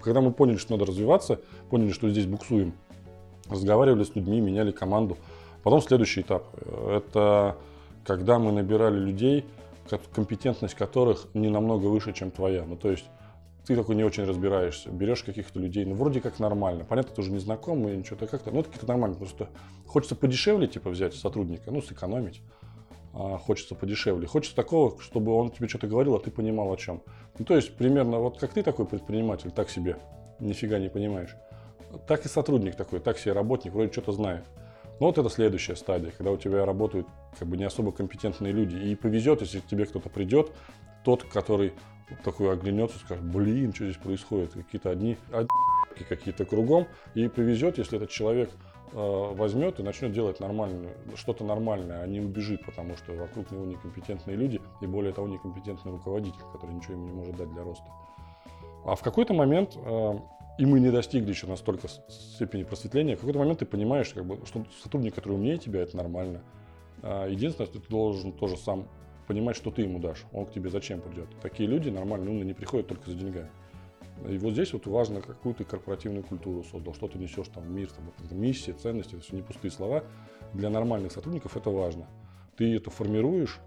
когда 0.00 0.22
мы 0.22 0.32
поняли, 0.32 0.56
что 0.56 0.72
надо 0.72 0.86
развиваться, 0.86 1.38
поняли, 1.70 1.92
что 1.92 2.08
здесь 2.08 2.26
буксуем, 2.26 2.72
разговаривали 3.48 4.04
с 4.04 4.16
людьми, 4.16 4.40
меняли 4.40 4.72
команду. 4.72 5.18
Потом 5.62 5.82
следующий 5.82 6.22
этап. 6.22 6.46
Это 6.88 7.56
когда 8.04 8.38
мы 8.38 8.52
набирали 8.52 8.98
людей, 8.98 9.44
компетентность 10.14 10.74
которых 10.74 11.26
не 11.34 11.48
намного 11.48 11.86
выше, 11.86 12.12
чем 12.12 12.30
твоя. 12.30 12.64
Ну, 12.64 12.76
то 12.76 12.90
есть 12.90 13.04
ты 13.66 13.74
такой 13.74 13.96
не 13.96 14.04
очень 14.04 14.24
разбираешься, 14.24 14.90
берешь 14.90 15.24
каких-то 15.24 15.58
людей, 15.58 15.84
ну, 15.84 15.94
вроде 15.94 16.20
как 16.20 16.38
нормально. 16.38 16.84
Понятно, 16.84 17.14
ты 17.14 17.20
уже 17.20 17.32
не 17.32 17.40
знакомый, 17.40 17.96
ничего, 17.96 18.16
как-то, 18.16 18.50
ну, 18.52 18.60
это 18.60 18.68
какие-то 18.68 18.86
нормально. 18.86 19.16
Просто 19.16 19.48
хочется 19.86 20.14
подешевле, 20.14 20.68
типа, 20.68 20.90
взять 20.90 21.14
сотрудника, 21.14 21.70
ну, 21.72 21.82
сэкономить. 21.82 22.42
А, 23.12 23.38
хочется 23.38 23.74
подешевле. 23.74 24.28
Хочется 24.28 24.54
такого, 24.54 25.00
чтобы 25.00 25.32
он 25.32 25.50
тебе 25.50 25.66
что-то 25.66 25.88
говорил, 25.88 26.14
а 26.14 26.20
ты 26.20 26.30
понимал 26.30 26.72
о 26.72 26.76
чем. 26.76 27.02
Ну, 27.38 27.44
то 27.44 27.56
есть, 27.56 27.74
примерно, 27.74 28.20
вот 28.20 28.38
как 28.38 28.52
ты 28.52 28.62
такой 28.62 28.86
предприниматель, 28.86 29.50
так 29.50 29.68
себе, 29.68 29.96
нифига 30.38 30.78
не 30.78 30.88
понимаешь. 30.88 31.34
Так 32.06 32.24
и 32.24 32.28
сотрудник 32.28 32.76
такой, 32.76 33.00
так 33.00 33.18
себе 33.18 33.32
работник, 33.32 33.72
вроде 33.72 33.90
что-то 33.90 34.12
знает. 34.12 34.44
Ну 34.98 35.06
вот 35.06 35.18
это 35.18 35.28
следующая 35.28 35.76
стадия, 35.76 36.10
когда 36.10 36.30
у 36.30 36.36
тебя 36.36 36.64
работают 36.64 37.06
как 37.38 37.48
бы 37.48 37.56
не 37.56 37.64
особо 37.64 37.92
компетентные 37.92 38.52
люди. 38.52 38.76
И 38.76 38.94
повезет, 38.94 39.42
если 39.42 39.60
к 39.60 39.66
тебе 39.66 39.84
кто-то 39.84 40.08
придет, 40.08 40.52
тот, 41.04 41.22
который 41.24 41.74
такой 42.24 42.52
оглянется, 42.52 42.98
скажет, 42.98 43.24
блин, 43.24 43.74
что 43.74 43.84
здесь 43.84 43.96
происходит, 43.96 44.52
какие-то 44.52 44.90
одни, 44.90 45.16
одни 45.32 45.48
какие-то 46.08 46.44
кругом. 46.44 46.86
И 47.14 47.28
повезет, 47.28 47.78
если 47.78 47.96
этот 47.96 48.10
человек 48.10 48.50
э, 48.92 49.32
возьмет 49.34 49.80
и 49.80 49.82
начнет 49.82 50.12
делать 50.12 50.40
нормальную, 50.40 50.94
что-то 51.14 51.44
нормальное, 51.44 52.02
а 52.02 52.06
не 52.06 52.20
убежит, 52.20 52.64
потому 52.64 52.96
что 52.96 53.12
вокруг 53.12 53.50
него 53.50 53.64
некомпетентные 53.64 54.36
люди 54.36 54.60
и 54.80 54.86
более 54.86 55.12
того 55.12 55.28
некомпетентный 55.28 55.92
руководитель, 55.92 56.42
который 56.52 56.74
ничего 56.74 56.94
ему 56.94 57.06
не 57.06 57.12
может 57.12 57.36
дать 57.36 57.52
для 57.52 57.62
роста. 57.62 57.86
А 58.84 58.94
в 58.94 59.02
какой-то 59.02 59.34
момент 59.34 59.76
э, 59.76 60.18
и 60.58 60.64
мы 60.64 60.80
не 60.80 60.90
достигли 60.90 61.30
еще 61.30 61.46
настолько 61.46 61.88
степени 62.08 62.62
просветления, 62.62 63.16
в 63.16 63.20
какой-то 63.20 63.38
момент 63.38 63.58
ты 63.58 63.66
понимаешь, 63.66 64.08
как 64.10 64.24
бы, 64.24 64.44
что 64.46 64.64
сотрудник, 64.82 65.14
который 65.14 65.34
умнее 65.34 65.58
тебя, 65.58 65.82
это 65.82 65.96
нормально. 65.96 66.42
А 67.02 67.28
единственное, 67.28 67.70
ты 67.70 67.78
должен 67.90 68.32
тоже 68.32 68.56
сам 68.56 68.88
понимать, 69.26 69.56
что 69.56 69.70
ты 69.70 69.82
ему 69.82 69.98
дашь, 69.98 70.24
он 70.32 70.46
к 70.46 70.52
тебе 70.52 70.70
зачем 70.70 71.00
придет. 71.00 71.28
Такие 71.42 71.68
люди 71.68 71.88
нормально, 71.88 72.30
умные 72.30 72.44
не 72.44 72.54
приходят 72.54 72.86
только 72.86 73.10
за 73.10 73.16
деньгами. 73.16 73.50
И 74.28 74.38
вот 74.38 74.52
здесь 74.52 74.72
вот 74.72 74.86
важно, 74.86 75.20
какую 75.20 75.54
ты 75.54 75.64
корпоративную 75.64 76.24
культуру 76.24 76.64
создал, 76.64 76.94
что 76.94 77.06
ты 77.06 77.18
несешь 77.18 77.48
там 77.48 77.64
в 77.64 77.70
мир, 77.70 77.90
там, 77.90 78.10
это 78.24 78.34
миссия, 78.34 78.72
ценности, 78.72 79.14
это 79.14 79.24
все 79.24 79.36
не 79.36 79.42
пустые 79.42 79.70
слова. 79.70 80.04
Для 80.54 80.70
нормальных 80.70 81.12
сотрудников 81.12 81.56
это 81.56 81.70
важно. 81.70 82.06
Ты 82.56 82.74
это 82.74 82.90
формируешь, 82.90 83.58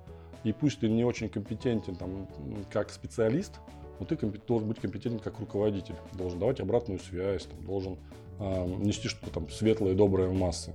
и 0.44 0.52
пусть 0.52 0.80
ты 0.80 0.90
не 0.90 1.04
очень 1.04 1.30
компетентен 1.30 1.96
там, 1.96 2.28
как 2.72 2.90
специалист, 2.90 3.60
но 4.00 4.06
ты 4.06 4.16
должен 4.48 4.68
быть 4.68 4.80
компетентен 4.80 5.20
как 5.20 5.40
руководитель, 5.40 5.96
должен 6.14 6.40
давать 6.40 6.60
обратную 6.60 7.00
связь, 7.00 7.46
там, 7.46 7.64
должен 7.66 7.98
э, 8.40 8.66
нести 8.80 9.08
что-то 9.08 9.32
там 9.32 9.50
светлое, 9.50 9.94
доброе 9.94 10.30
в 10.30 10.34
массы. 10.34 10.74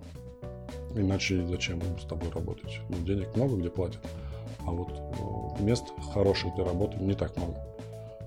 Иначе 0.95 1.45
зачем 1.47 1.81
с 1.99 2.05
тобой 2.05 2.31
работать? 2.31 2.81
Ну, 2.89 2.97
денег 3.05 3.35
много 3.35 3.57
где 3.57 3.71
платят, 3.71 4.01
а 4.67 4.71
вот 4.71 4.91
э, 5.59 5.63
мест 5.63 5.85
хороших 6.13 6.55
для 6.55 6.65
работы 6.65 6.99
не 6.99 7.15
так 7.15 7.37
много. 7.37 7.57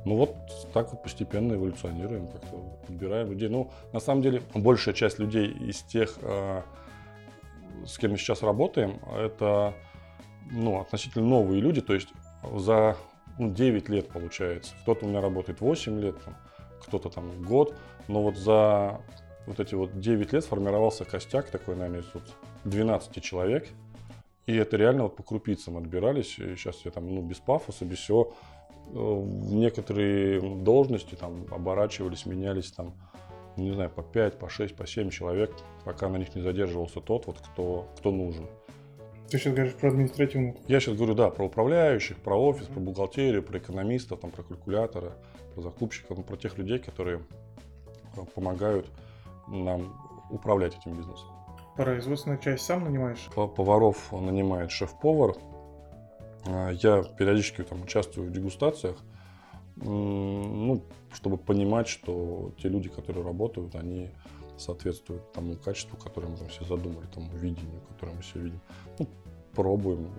Ну 0.06 0.16
вот 0.16 0.36
так 0.74 0.92
вот 0.92 1.04
постепенно 1.04 1.54
эволюционируем, 1.54 2.28
как-то 2.28 2.58
подбираем 2.88 3.30
людей. 3.30 3.50
Ну, 3.50 3.72
на 3.92 4.00
самом 4.00 4.22
деле, 4.22 4.42
большая 4.54 4.96
часть 4.96 5.20
людей 5.20 5.52
из 5.52 5.82
тех, 5.82 6.18
э, 6.22 6.62
с 7.86 7.98
кем 7.98 8.12
мы 8.12 8.18
сейчас 8.18 8.42
работаем, 8.42 9.02
это 9.14 9.74
ну, 10.52 10.80
относительно 10.80 11.26
новые 11.26 11.62
люди. 11.62 11.82
То 11.82 11.94
есть 11.94 12.10
за 12.54 12.96
ну, 13.38 13.52
9 13.52 13.90
лет 13.90 14.08
получается. 14.08 14.74
Кто-то 14.82 15.06
у 15.06 15.10
меня 15.10 15.22
работает 15.22 15.62
8 15.62 16.00
лет, 16.00 16.16
кто-то 16.86 17.10
там 17.10 17.44
год. 17.44 17.76
Но 18.08 18.24
вот 18.24 18.38
за 18.38 19.02
вот 19.46 19.60
эти 19.60 19.76
вот 19.76 20.00
9 20.00 20.34
лет 20.34 20.44
сформировался 20.44 21.06
костяк 21.06 21.50
такой, 21.50 21.76
наверное, 21.76 22.02
из 22.02 22.06
12 22.64 23.24
человек. 23.24 23.68
И 24.48 24.56
это 24.56 24.78
реально 24.78 25.04
вот 25.04 25.16
по 25.16 25.24
крупицам 25.24 25.78
отбирались. 25.78 26.40
И 26.40 26.56
сейчас 26.56 26.84
я 26.86 26.92
там, 26.92 27.14
ну, 27.14 27.22
без 27.22 27.38
пафоса, 27.38 27.86
без 27.86 28.00
всего. 28.00 28.34
Э, 28.94 29.24
некоторые 29.52 30.42
должности 30.42 31.16
там 31.16 31.46
оборачивались, 31.52 32.26
менялись 32.26 32.72
там, 32.72 32.94
не 33.58 33.72
знаю, 33.72 33.90
по 33.90 34.04
5, 34.04 34.40
по 34.40 34.50
6, 34.50 34.76
по 34.76 34.88
7 34.88 35.10
человек, 35.10 35.52
пока 35.84 36.08
на 36.08 36.18
них 36.18 36.34
не 36.34 36.42
задерживался 36.42 37.02
тот, 37.02 37.28
вот, 37.28 37.40
кто, 37.40 37.88
кто 37.98 38.12
нужен. 38.12 38.48
Ты 39.30 39.38
сейчас 39.38 39.54
говоришь 39.54 39.76
про 39.76 39.90
административную? 39.90 40.56
Я 40.70 40.80
сейчас 40.80 40.96
говорю, 40.96 41.14
да, 41.14 41.30
про 41.30 41.46
управляющих, 41.46 42.18
про 42.18 42.38
офис, 42.38 42.68
про 42.68 42.80
бухгалтерию, 42.80 43.44
про 43.44 43.58
экономистов, 43.58 44.22
там, 44.22 44.32
про 44.32 44.44
калькулятора, 44.44 45.18
про 45.54 45.62
закупщиков, 45.62 46.18
ну, 46.18 46.24
про 46.24 46.38
тех 46.38 46.58
людей, 46.58 46.80
которые 46.80 47.20
э, 48.16 48.22
помогают 48.34 48.88
нам 49.50 49.94
управлять 50.30 50.78
этим 50.78 50.94
бизнесом. 50.94 51.37
Производственную 51.78 52.40
часть 52.40 52.66
сам 52.66 52.84
нанимаешь? 52.84 53.30
Поваров 53.36 54.12
нанимает 54.12 54.72
шеф-повар. 54.72 55.36
А, 56.48 56.72
я 56.72 57.04
периодически 57.04 57.64
там 57.64 57.84
участвую 57.84 58.30
в 58.30 58.32
дегустациях, 58.32 58.98
ну, 59.76 60.82
чтобы 61.14 61.38
понимать, 61.38 61.88
что 61.88 62.52
те 62.58 62.68
люди, 62.68 62.90
которые 62.90 63.24
работают, 63.24 63.76
они 63.76 64.10
соответствует 64.58 65.32
тому 65.34 65.56
качеству, 65.56 65.98
которое 65.98 66.30
мы 66.30 66.38
там 66.38 66.48
все 66.48 66.66
задумали, 66.66 67.06
тому 67.14 67.30
видению, 67.34 67.82
которое 67.90 68.14
мы 68.14 68.22
все 68.24 68.40
видим. 68.40 68.60
Ну, 68.98 69.08
пробуем, 69.54 70.10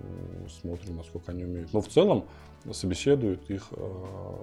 смотрим, 0.48 0.96
насколько 0.96 1.32
они 1.32 1.44
умеют. 1.44 1.72
Но 1.72 1.80
в 1.80 1.88
целом 1.88 2.24
собеседует 2.72 3.50
их 3.50 3.66
э, 3.72 4.34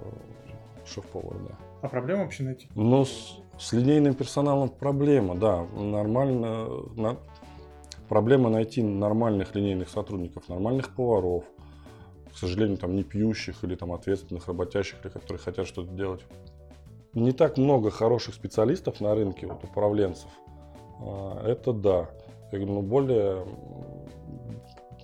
шеф-повар, 0.86 1.38
да. 1.48 1.56
А 1.82 1.88
проблема 1.88 2.24
вообще 2.24 2.42
найти? 2.42 2.68
Ну, 2.74 3.04
с, 3.04 3.38
с 3.58 3.72
линейным 3.72 4.14
персоналом 4.14 4.68
проблема, 4.68 5.34
да. 5.34 5.64
Нормально, 5.74 6.66
на, 6.94 7.16
проблема 8.08 8.50
найти 8.50 8.82
нормальных 8.82 9.54
линейных 9.54 9.88
сотрудников, 9.88 10.48
нормальных 10.48 10.94
поваров, 10.94 11.44
к 12.32 12.38
сожалению, 12.38 12.78
там 12.78 12.94
не 12.94 13.02
пьющих 13.02 13.64
или 13.64 13.74
там 13.74 13.92
ответственных, 13.92 14.46
работящих, 14.46 14.96
или 15.04 15.10
которые 15.10 15.38
хотят 15.38 15.66
что-то 15.66 15.90
делать 15.92 16.22
не 17.16 17.32
так 17.32 17.56
много 17.56 17.90
хороших 17.90 18.34
специалистов 18.34 19.00
на 19.00 19.14
рынке, 19.14 19.46
вот 19.46 19.64
управленцев. 19.64 20.28
А, 21.00 21.42
это 21.44 21.72
да. 21.72 22.10
Я 22.52 22.58
говорю, 22.58 22.74
ну, 22.74 22.82
более, 22.82 23.46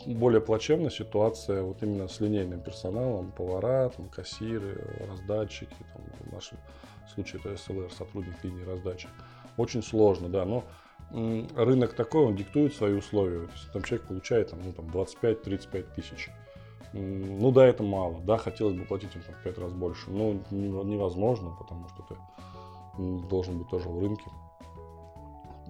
более 0.06 0.40
плачевная 0.40 0.90
ситуация 0.90 1.62
вот 1.62 1.82
именно 1.82 2.08
с 2.08 2.20
линейным 2.20 2.60
персоналом, 2.60 3.32
повара, 3.32 3.88
там, 3.90 4.08
кассиры, 4.08 5.06
раздатчики, 5.08 5.76
там, 5.92 6.02
в 6.30 6.32
нашем 6.32 6.58
случае 7.14 7.40
это 7.44 7.56
СЛР, 7.56 7.90
сотрудник 7.92 8.42
линии 8.42 8.64
раздачи. 8.64 9.08
Очень 9.56 9.82
сложно, 9.82 10.28
да, 10.28 10.44
но 10.44 10.64
рынок 11.10 11.94
такой, 11.94 12.24
он 12.24 12.36
диктует 12.36 12.74
свои 12.74 12.94
условия. 12.94 13.46
То 13.46 13.52
есть 13.52 13.72
там 13.72 13.82
человек 13.82 14.08
получает 14.08 14.50
там, 14.50 14.60
ну, 14.64 14.72
там 14.72 14.86
25-35 14.86 15.94
тысяч. 15.94 16.30
Ну 16.94 17.50
да, 17.52 17.66
это 17.66 17.82
мало. 17.82 18.20
Да, 18.20 18.36
хотелось 18.36 18.74
бы 18.74 18.84
платить 18.84 19.14
им 19.14 19.22
там, 19.22 19.34
в 19.34 19.42
5 19.42 19.58
раз 19.58 19.72
больше. 19.72 20.10
Но 20.10 20.34
невозможно, 20.50 21.54
потому 21.58 21.88
что 21.88 22.02
ты 22.08 22.16
должен 23.28 23.58
быть 23.58 23.68
тоже 23.68 23.88
в 23.88 23.98
рынке. 23.98 24.24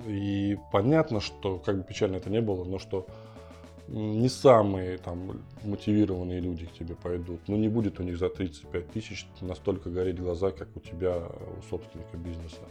И 0.06 0.56
понятно, 0.72 1.20
что, 1.20 1.58
как 1.58 1.78
бы 1.78 1.84
печально 1.84 2.16
это 2.16 2.30
не 2.30 2.40
было, 2.40 2.64
но 2.64 2.78
что 2.78 3.06
не 3.92 4.28
самые 4.28 4.96
там 4.96 5.42
мотивированные 5.64 6.40
люди 6.40 6.66
к 6.66 6.72
тебе 6.72 6.94
пойдут. 6.94 7.40
Ну, 7.46 7.56
не 7.56 7.68
будет 7.68 8.00
у 8.00 8.02
них 8.02 8.16
за 8.16 8.30
35 8.30 8.90
тысяч 8.90 9.26
настолько 9.40 9.90
гореть 9.90 10.18
глаза, 10.18 10.50
как 10.50 10.68
у 10.74 10.80
тебя, 10.80 11.18
у 11.18 11.62
собственника 11.68 12.16
бизнеса. 12.16 12.62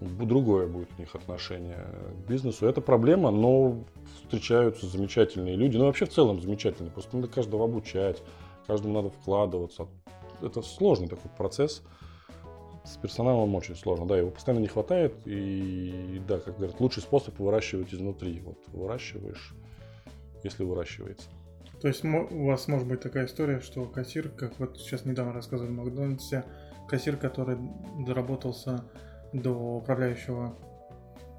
Другое 0.00 0.66
будет 0.66 0.88
у 0.96 1.00
них 1.00 1.14
отношение 1.14 1.86
к 2.16 2.28
бизнесу. 2.28 2.66
Это 2.66 2.80
проблема, 2.80 3.30
но 3.30 3.84
встречаются 4.22 4.86
замечательные 4.86 5.56
люди. 5.56 5.76
Ну, 5.76 5.84
вообще 5.84 6.06
в 6.06 6.10
целом 6.10 6.40
замечательные. 6.40 6.90
Просто 6.90 7.16
надо 7.16 7.28
каждого 7.28 7.64
обучать, 7.64 8.22
каждому 8.66 8.94
надо 8.94 9.10
вкладываться. 9.10 9.86
Это 10.40 10.62
сложный 10.62 11.08
такой 11.08 11.30
процесс. 11.36 11.82
С 12.84 12.96
персоналом 12.96 13.54
очень 13.54 13.76
сложно, 13.76 14.06
да, 14.06 14.18
его 14.18 14.30
постоянно 14.30 14.60
не 14.60 14.66
хватает, 14.66 15.14
и, 15.24 16.20
да, 16.28 16.38
как 16.38 16.58
говорят, 16.58 16.80
лучший 16.80 17.02
способ 17.02 17.38
выращивать 17.38 17.94
изнутри. 17.94 18.40
Вот 18.40 18.58
выращиваешь 18.72 19.54
если 20.44 20.62
выращивается. 20.62 21.28
То 21.80 21.88
есть 21.88 22.04
у 22.04 22.46
вас 22.46 22.68
может 22.68 22.86
быть 22.86 23.00
такая 23.00 23.26
история, 23.26 23.60
что 23.60 23.84
кассир, 23.84 24.28
как 24.28 24.58
вот 24.58 24.78
сейчас 24.78 25.04
недавно 25.04 25.32
рассказывали 25.32 25.70
в 25.70 25.74
Макдональдсе, 25.74 26.44
кассир, 26.88 27.16
который 27.16 27.58
доработался 28.06 28.84
до 29.32 29.50
управляющего 29.50 30.56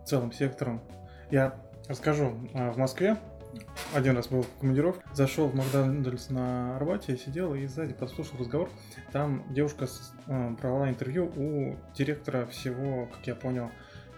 целым 0.05 0.31
сектором. 0.31 0.81
Я 1.31 1.55
расскажу. 1.87 2.33
А, 2.53 2.71
в 2.71 2.77
Москве 2.77 3.17
один 3.93 4.15
раз 4.15 4.27
был 4.27 4.43
в 4.43 4.59
командировке, 4.59 5.01
зашел 5.13 5.47
в 5.47 5.55
Макдональдс 5.55 6.29
на 6.29 6.75
Арбате, 6.75 7.17
сидел 7.17 7.55
и 7.55 7.65
сзади 7.67 7.93
подслушал 7.93 8.37
разговор. 8.39 8.69
Там 9.11 9.45
девушка 9.53 9.87
а, 10.27 10.53
провела 10.55 10.89
интервью 10.89 11.31
у 11.35 11.75
директора 11.95 12.45
всего, 12.47 13.07
как 13.07 13.25
я 13.25 13.35
понял, 13.35 13.71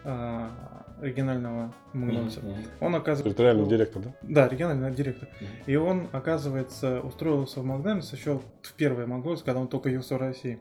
а, 0.04 0.86
регионального 1.02 1.74
Макдональдса. 1.94 2.40
Mm-hmm. 2.40 2.68
Он 2.82 2.96
оказывается... 2.96 3.24
Территориальный 3.24 3.68
директор, 3.68 4.02
да? 4.02 4.14
Да, 4.22 4.48
региональный 4.48 4.92
директор. 4.92 5.30
Mm-hmm. 5.30 5.64
И 5.68 5.76
он, 5.76 6.08
оказывается, 6.12 7.02
устроился 7.02 7.62
в 7.62 7.66
Макдональдс 7.66 8.14
еще 8.14 8.42
в 8.62 8.74
первый 8.74 9.06
Макдональдс, 9.06 9.44
когда 9.44 9.60
он 9.60 9.68
только 9.68 9.90
явился 9.90 10.16
в 10.16 10.20
России. 10.20 10.60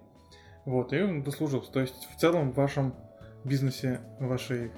Вот, 0.65 0.93
и 0.93 1.01
он 1.01 1.23
дослужился. 1.23 1.71
То 1.73 1.81
есть, 1.81 2.09
в 2.15 2.21
целом, 2.21 2.53
в 2.53 2.57
вашем 2.57 2.95
бизнесе, 3.45 4.01
в 4.19 4.27
вашей 4.27 4.73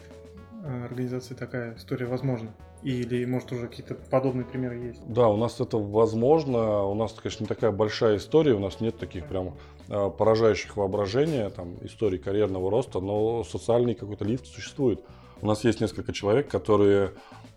э, 0.65 0.85
организации 0.85 1.35
такая 1.35 1.77
история 1.77 2.07
возможна? 2.07 2.51
Или, 2.83 3.25
может, 3.25 3.51
уже 3.53 3.67
какие-то 3.67 3.95
подобные 3.95 4.45
примеры 4.45 4.77
есть? 4.77 5.01
Да, 5.09 5.29
у 5.29 5.37
нас 5.37 5.61
это 5.61 5.79
возможно. 5.79 6.85
У 6.85 6.95
нас, 6.95 7.13
конечно, 7.13 7.43
не 7.43 7.49
такая 7.49 7.73
большая 7.73 8.19
история. 8.19 8.55
У 8.55 8.61
нас 8.61 8.81
нет 8.81 8.99
таких 8.99 9.27
прям 9.27 9.57
а, 9.89 10.11
поражающих 10.11 10.77
воображения, 10.77 11.49
там, 11.51 11.75
истории 11.83 12.19
карьерного 12.19 12.71
роста, 12.71 13.01
но 13.01 13.43
социальный 13.43 13.95
какой-то 13.95 14.25
лифт 14.25 14.47
существует. 14.47 15.03
У 15.41 15.47
нас 15.47 15.65
есть 15.65 15.81
несколько 15.81 16.13
человек, 16.13 16.49
которые, 16.49 17.13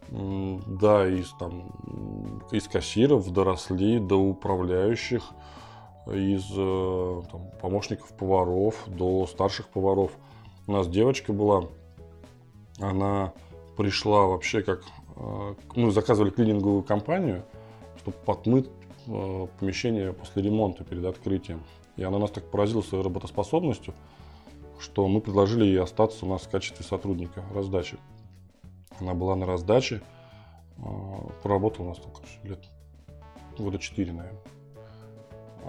да, 0.10 1.08
из, 1.08 1.32
там, 1.40 2.44
из 2.52 2.68
кассиров 2.68 3.32
доросли 3.32 4.00
до 4.00 4.18
управляющих, 4.18 5.24
из 6.08 6.46
э, 6.58 7.22
там, 7.32 7.52
помощников 7.62 8.10
поваров 8.18 8.76
до 8.88 9.28
старших 9.28 9.68
поваров. 9.70 10.12
У 10.68 10.72
нас 10.72 10.88
девочка 10.88 11.32
была, 11.32 11.70
она 12.80 13.34
пришла 13.78 14.26
вообще 14.26 14.64
как 14.64 14.84
мы 15.22 15.56
ну, 15.76 15.92
заказывали 15.92 16.32
клининговую 16.32 16.84
компанию, 16.84 17.44
чтобы 17.98 18.18
подмыть 18.26 18.70
э, 19.08 19.48
помещение 19.60 20.14
после 20.14 20.44
ремонта 20.44 20.84
перед 20.84 21.06
открытием. 21.06 21.62
И 21.98 22.04
она 22.04 22.18
нас 22.18 22.32
так 22.32 22.50
поразила 22.50 22.82
своей 22.82 23.04
работоспособностью, 23.04 23.94
что 24.82 25.08
мы 25.08 25.22
предложили 25.22 25.66
ей 25.66 25.80
остаться 25.80 26.26
у 26.26 26.30
нас 26.30 26.42
в 26.42 26.50
качестве 26.50 26.84
сотрудника 26.84 27.44
раздачи. 27.54 27.98
Она 29.00 29.14
была 29.14 29.36
на 29.36 29.46
раздаче, 29.46 30.02
э, 30.78 30.82
проработала 31.44 31.86
у 31.86 31.90
нас 31.90 32.00
только 32.00 32.22
лет 32.44 32.60
года 33.58 33.78
4, 33.78 34.12
наверное. 34.12 34.42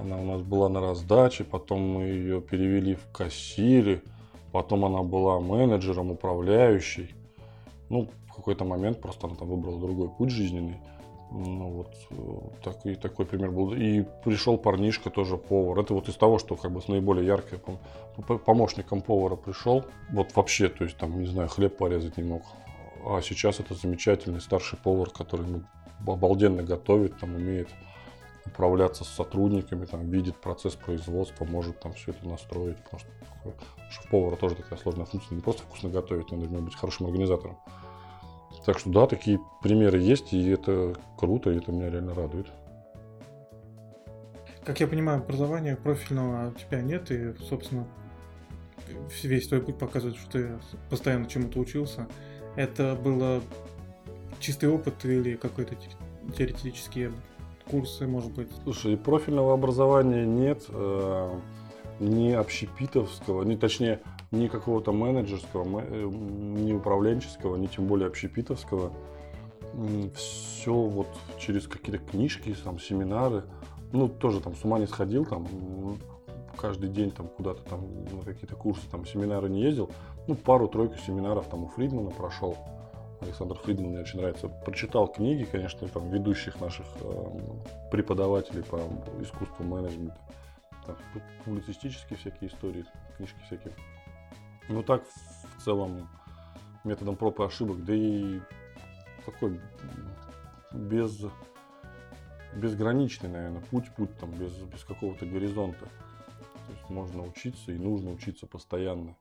Она 0.01 0.17
у 0.19 0.25
нас 0.25 0.43
была 0.43 0.69
на 0.71 0.81
раздаче, 0.81 1.45
потом 1.45 1.81
мы 1.81 2.03
ее 2.05 2.41
перевели 2.41 2.95
в 2.95 3.07
кассире, 3.13 4.03
потом 4.51 4.87
она 4.87 5.03
была 5.03 5.39
менеджером, 5.41 6.11
управляющей. 6.11 7.15
Ну, 7.91 8.09
в 8.29 8.35
какой-то 8.35 8.65
момент 8.65 9.03
просто 9.03 9.27
она 9.27 9.37
там 9.37 9.49
выбрала 9.49 9.79
другой 9.79 10.09
путь 10.09 10.31
жизненный. 10.31 10.81
Ну 11.35 11.71
вот 11.71 11.95
э, 12.11 12.63
такой, 12.63 12.95
такой 12.95 13.25
пример 13.25 13.51
был. 13.51 13.73
И 13.73 14.03
пришел 14.25 14.59
парнишка 14.59 15.09
тоже 15.09 15.39
повар. 15.39 15.79
Это 15.79 15.95
вот 15.95 16.09
из 16.09 16.15
того, 16.17 16.39
что 16.39 16.57
как 16.57 16.71
бы 16.73 16.83
с 16.83 16.89
наиболее 16.89 17.27
яркое 17.27 17.59
помощником 18.45 19.01
повара 19.01 19.37
пришел. 19.37 19.85
Вот 20.11 20.37
вообще, 20.37 20.69
то 20.69 20.85
есть 20.85 20.99
там, 20.99 21.19
не 21.19 21.27
знаю, 21.27 21.49
хлеб 21.49 21.79
порезать 21.79 22.19
не 22.19 22.25
мог. 22.25 22.43
А 23.07 23.23
сейчас 23.23 23.61
это 23.61 23.75
замечательный 23.75 24.43
старший 24.43 24.79
повар, 24.79 25.09
который 25.09 25.47
ну, 25.47 25.63
обалденно 26.07 26.63
готовит, 26.63 27.19
там 27.19 27.35
умеет 27.35 27.69
управляться 28.45 29.05
с 29.05 29.09
сотрудниками, 29.09 29.87
там, 29.87 30.11
видит 30.11 30.37
процесс 30.37 30.75
производства, 30.75 31.47
может 31.47 31.81
там 31.81 31.95
все 31.95 32.11
это 32.11 32.29
настроить. 32.29 32.77
Потому 32.85 33.01
что 33.01 33.09
шеф-повара 33.91 34.37
тоже 34.37 34.57
такая 34.57 34.79
сложная 34.79 35.07
функция. 35.07 35.35
Не 35.35 35.41
просто 35.41 35.63
вкусно 35.63 35.89
готовить, 35.89 36.31
надо 36.31 36.47
быть 36.59 36.77
хорошим 36.77 37.07
организатором. 37.07 37.57
Так 38.65 38.79
что 38.79 38.91
да, 38.91 39.07
такие 39.07 39.41
примеры 39.63 39.99
есть, 39.99 40.33
и 40.33 40.51
это 40.51 40.95
круто, 41.19 41.51
и 41.51 41.57
это 41.57 41.73
меня 41.73 41.91
реально 41.91 42.15
радует. 42.15 42.47
Как 44.65 44.79
я 44.79 44.87
понимаю, 44.87 45.19
образования 45.19 45.75
профильного 45.75 46.51
у 46.51 46.53
тебя 46.53 46.81
нет, 46.81 47.11
и, 47.11 47.35
собственно, 47.49 47.87
весь 49.23 49.49
твой 49.49 49.61
путь 49.61 49.79
показывает, 49.79 50.17
что 50.17 50.31
ты 50.31 50.51
постоянно 50.89 51.27
чему-то 51.27 51.59
учился. 51.59 52.07
Это 52.55 52.95
было 52.95 53.43
чистый 54.39 54.69
опыт 54.69 55.05
или 55.05 55.35
какой-то 55.35 55.75
теоретические 56.37 57.13
курсы, 57.69 58.07
может 58.07 58.33
быть? 58.33 58.51
Слушай, 58.63 58.97
профильного 58.97 59.55
образования 59.55 60.25
нет, 60.27 60.65
э, 60.69 61.39
ни 61.99 62.31
общепитовского, 62.31 63.43
не 63.43 63.57
точнее, 63.57 64.01
ни 64.33 64.49
какого-то 64.49 64.93
менеджерского, 64.93 65.83
э, 65.83 66.05
ни 66.05 66.73
управленческого, 66.73 67.57
ни 67.57 67.67
тем 67.67 67.87
более 67.87 68.09
общепитовского. 68.09 68.93
Все 70.15 70.75
вот 70.75 71.09
через 71.39 71.69
какие-то 71.69 71.99
книжки, 72.05 72.55
там, 72.65 72.79
семинары. 72.79 73.45
Ну, 73.93 74.09
тоже 74.09 74.41
там 74.41 74.55
с 74.55 74.65
ума 74.65 74.79
не 74.79 74.87
сходил, 74.87 75.25
там, 75.25 75.47
каждый 76.57 76.89
день 76.89 77.11
там 77.11 77.29
куда-то 77.29 77.63
там 77.63 77.81
на 78.05 78.23
какие-то 78.25 78.57
курсы, 78.57 78.83
там, 78.91 79.07
семинары 79.07 79.49
не 79.49 79.63
ездил. 79.63 79.91
Ну, 80.27 80.35
пару-тройку 80.35 80.97
семинаров 80.99 81.47
там 81.49 81.65
у 81.65 81.69
Фридмана 81.69 82.11
прошел. 82.11 82.57
Александр 83.21 83.57
Фридман 83.57 83.91
мне 83.91 84.01
очень 84.01 84.19
нравится. 84.19 84.49
Прочитал 84.49 85.09
книги, 85.09 85.45
конечно, 85.45 85.87
там, 85.89 86.09
ведущих 86.11 86.61
наших 86.61 86.87
э, 87.01 87.25
преподавателей 87.91 88.63
по 88.63 88.81
искусству 89.21 89.65
менеджмента. 89.65 90.19
Там, 90.87 90.97
публицистические 91.45 92.19
всякие 92.19 92.51
истории, 92.51 92.85
книжки 93.17 93.39
всякие. 93.47 93.73
Ну 94.69 94.83
так 94.83 95.05
в 95.57 95.65
целом 95.65 96.09
методом 96.85 97.17
проб 97.17 97.41
и 97.41 97.45
ошибок, 97.45 97.85
да 97.85 97.95
и 97.95 98.41
такой 99.25 99.61
без 100.73 101.25
безграничный, 102.55 103.31
наверное, 103.31 103.63
путь, 103.71 103.91
путь 103.97 104.15
там 104.19 104.31
без, 104.33 104.53
без 104.59 104.85
какого-то 104.85 105.27
горизонта. 105.27 105.87
То 106.67 106.73
есть 106.73 106.91
можно 106.91 107.23
учиться 107.23 107.73
и 107.73 107.79
нужно 107.79 108.11
учиться 108.11 108.47
постоянно. 108.47 109.17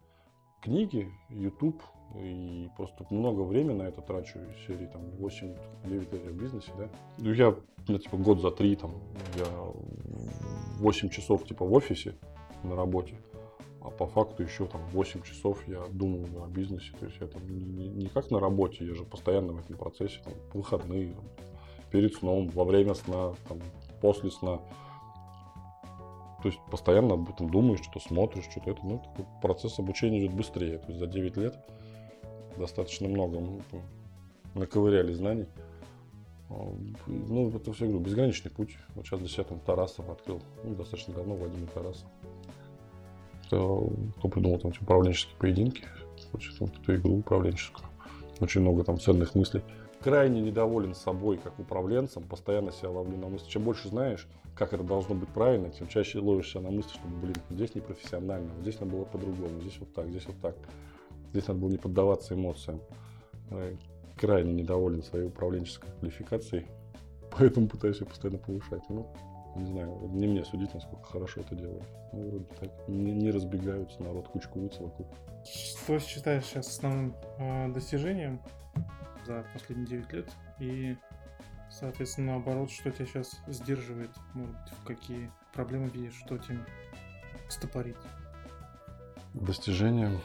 Книги, 0.61 1.09
YouTube, 1.29 1.81
и 2.15 2.69
просто 2.75 3.05
много 3.09 3.41
времени 3.41 3.77
на 3.77 3.83
это 3.83 4.01
трачу, 4.01 4.39
серии 4.67 4.85
там 4.87 5.01
8-9 5.19 5.55
лет 5.85 6.11
в 6.11 6.39
бизнесе, 6.39 6.71
да. 6.77 6.89
Ну, 7.17 7.33
я, 7.33 7.55
ну, 7.87 7.97
типа, 7.97 8.17
год 8.17 8.41
за 8.41 8.51
три, 8.51 8.75
там, 8.75 8.91
я 9.37 9.45
8 10.79 11.09
часов, 11.09 11.45
типа, 11.47 11.65
в 11.65 11.73
офисе 11.73 12.15
на 12.63 12.75
работе, 12.75 13.15
а 13.83 13.89
по 13.89 14.05
факту 14.05 14.43
еще 14.43 14.67
там 14.67 14.81
8 14.91 15.23
часов 15.23 15.67
я 15.67 15.83
думаю 15.89 16.43
о 16.43 16.47
бизнесе. 16.47 16.91
То 16.99 17.05
есть 17.05 17.17
я 17.19 17.27
там 17.27 17.41
не, 17.49 17.87
не 17.87 18.07
как 18.07 18.29
на 18.29 18.39
работе, 18.39 18.85
я 18.85 18.93
же 18.93 19.03
постоянно 19.03 19.53
в 19.53 19.59
этом 19.59 19.75
процессе, 19.75 20.19
там, 20.23 20.33
выходные, 20.53 21.13
там, 21.13 21.25
перед 21.89 22.13
сном, 22.13 22.49
во 22.49 22.63
время 22.63 22.93
сна, 22.93 23.33
там, 23.47 23.59
после 23.99 24.29
сна. 24.29 24.59
То 26.43 26.47
есть 26.47 26.59
постоянно 26.69 27.15
об 27.15 27.29
этом 27.29 27.49
думаешь, 27.49 27.81
что-то 27.81 27.99
смотришь, 27.99 28.45
что-то 28.49 28.71
это. 28.71 28.81
Ну, 28.83 28.99
такой 28.99 29.25
процесс 29.41 29.79
обучения 29.79 30.25
идет 30.25 30.35
быстрее. 30.35 30.77
То 30.77 30.87
есть 30.87 30.99
за 30.99 31.07
9 31.07 31.37
лет 31.37 31.57
достаточно 32.57 33.07
много 33.07 33.39
ну, 33.39 33.61
наковыряли 34.53 35.13
знаний. 35.13 35.47
А, 36.49 36.71
ну, 37.07 37.49
это 37.49 37.73
все, 37.73 37.85
говорю, 37.85 38.03
безграничный 38.03 38.51
путь. 38.51 38.77
Вот 38.93 39.05
сейчас 39.05 39.19
для 39.19 39.29
себя 39.29 39.43
там 39.43 39.59
Тарасов 39.59 40.07
открыл. 40.09 40.41
Ну, 40.63 40.75
достаточно 40.75 41.15
давно 41.15 41.35
Владимир 41.35 41.67
Тарасов 41.69 42.07
кто, 43.51 43.91
кто 44.17 44.29
придумал 44.29 44.59
там 44.59 44.71
эти 44.71 44.79
управленческие 44.79 45.35
поединки, 45.37 45.83
хочет 46.31 46.57
вот 46.61 46.71
эту 46.81 46.95
игру 46.95 47.17
управленческую. 47.17 47.85
очень 48.39 48.61
много 48.61 48.85
там 48.85 48.97
ценных 48.97 49.35
мыслей. 49.35 49.61
Крайне 49.99 50.39
недоволен 50.41 50.95
собой, 50.95 51.37
как 51.37 51.59
управленцем, 51.59 52.23
постоянно 52.23 52.71
себя 52.71 52.91
ловлю 52.91 53.17
на 53.17 53.27
мысли. 53.27 53.49
Чем 53.49 53.63
больше 53.63 53.89
знаешь, 53.89 54.25
как 54.55 54.71
это 54.71 54.83
должно 54.83 55.15
быть 55.15 55.27
правильно, 55.29 55.69
тем 55.69 55.87
чаще 55.87 56.19
ловишь 56.19 56.49
себя 56.49 56.61
на 56.61 56.71
мысли, 56.71 56.91
что, 56.91 57.07
блин, 57.21 57.35
здесь 57.49 57.75
непрофессионально, 57.75 58.49
здесь 58.61 58.79
надо 58.79 58.93
было 58.93 59.03
по-другому, 59.03 59.59
здесь 59.59 59.77
вот 59.79 59.93
так, 59.93 60.07
здесь 60.07 60.25
вот 60.27 60.39
так. 60.41 60.55
Здесь 61.31 61.47
надо 61.47 61.59
было 61.59 61.69
не 61.69 61.77
поддаваться 61.77 62.33
эмоциям. 62.33 62.79
Э, 63.49 63.75
крайне 64.15 64.53
недоволен 64.53 65.03
своей 65.03 65.27
управленческой 65.27 65.89
квалификацией, 65.99 66.67
поэтому 67.37 67.67
пытаюсь 67.67 67.99
ее 67.99 68.07
постоянно 68.07 68.39
повышать. 68.39 68.83
Ну, 68.87 69.13
не 69.55 69.65
знаю, 69.65 69.97
не 70.09 70.27
мне 70.27 70.43
судить, 70.45 70.73
насколько 70.73 71.03
хорошо 71.05 71.41
это 71.41 71.55
делаю. 71.55 71.83
Ну, 72.13 72.29
вроде 72.29 72.45
так, 72.59 72.69
не, 72.87 73.11
не 73.11 73.31
разбегаются, 73.31 74.01
народ 74.01 74.27
кучкуется 74.27 74.83
вокруг. 74.83 75.07
Что 75.45 75.99
считаешь 75.99 76.45
сейчас 76.45 76.67
основным 76.67 77.15
э, 77.37 77.67
достижением 77.69 78.41
за 79.25 79.45
последние 79.53 79.87
9 79.87 80.13
лет? 80.13 80.31
И, 80.59 80.95
соответственно, 81.69 82.33
наоборот, 82.33 82.69
что 82.71 82.91
тебя 82.91 83.05
сейчас 83.05 83.39
сдерживает? 83.47 84.11
Может 84.33 84.55
быть, 84.55 84.73
в 84.79 84.83
какие 84.85 85.31
проблемы 85.53 85.89
видишь, 85.89 86.15
что 86.15 86.37
тебя 86.37 86.59
стопорит? 87.49 87.97
Достижением 89.33 90.19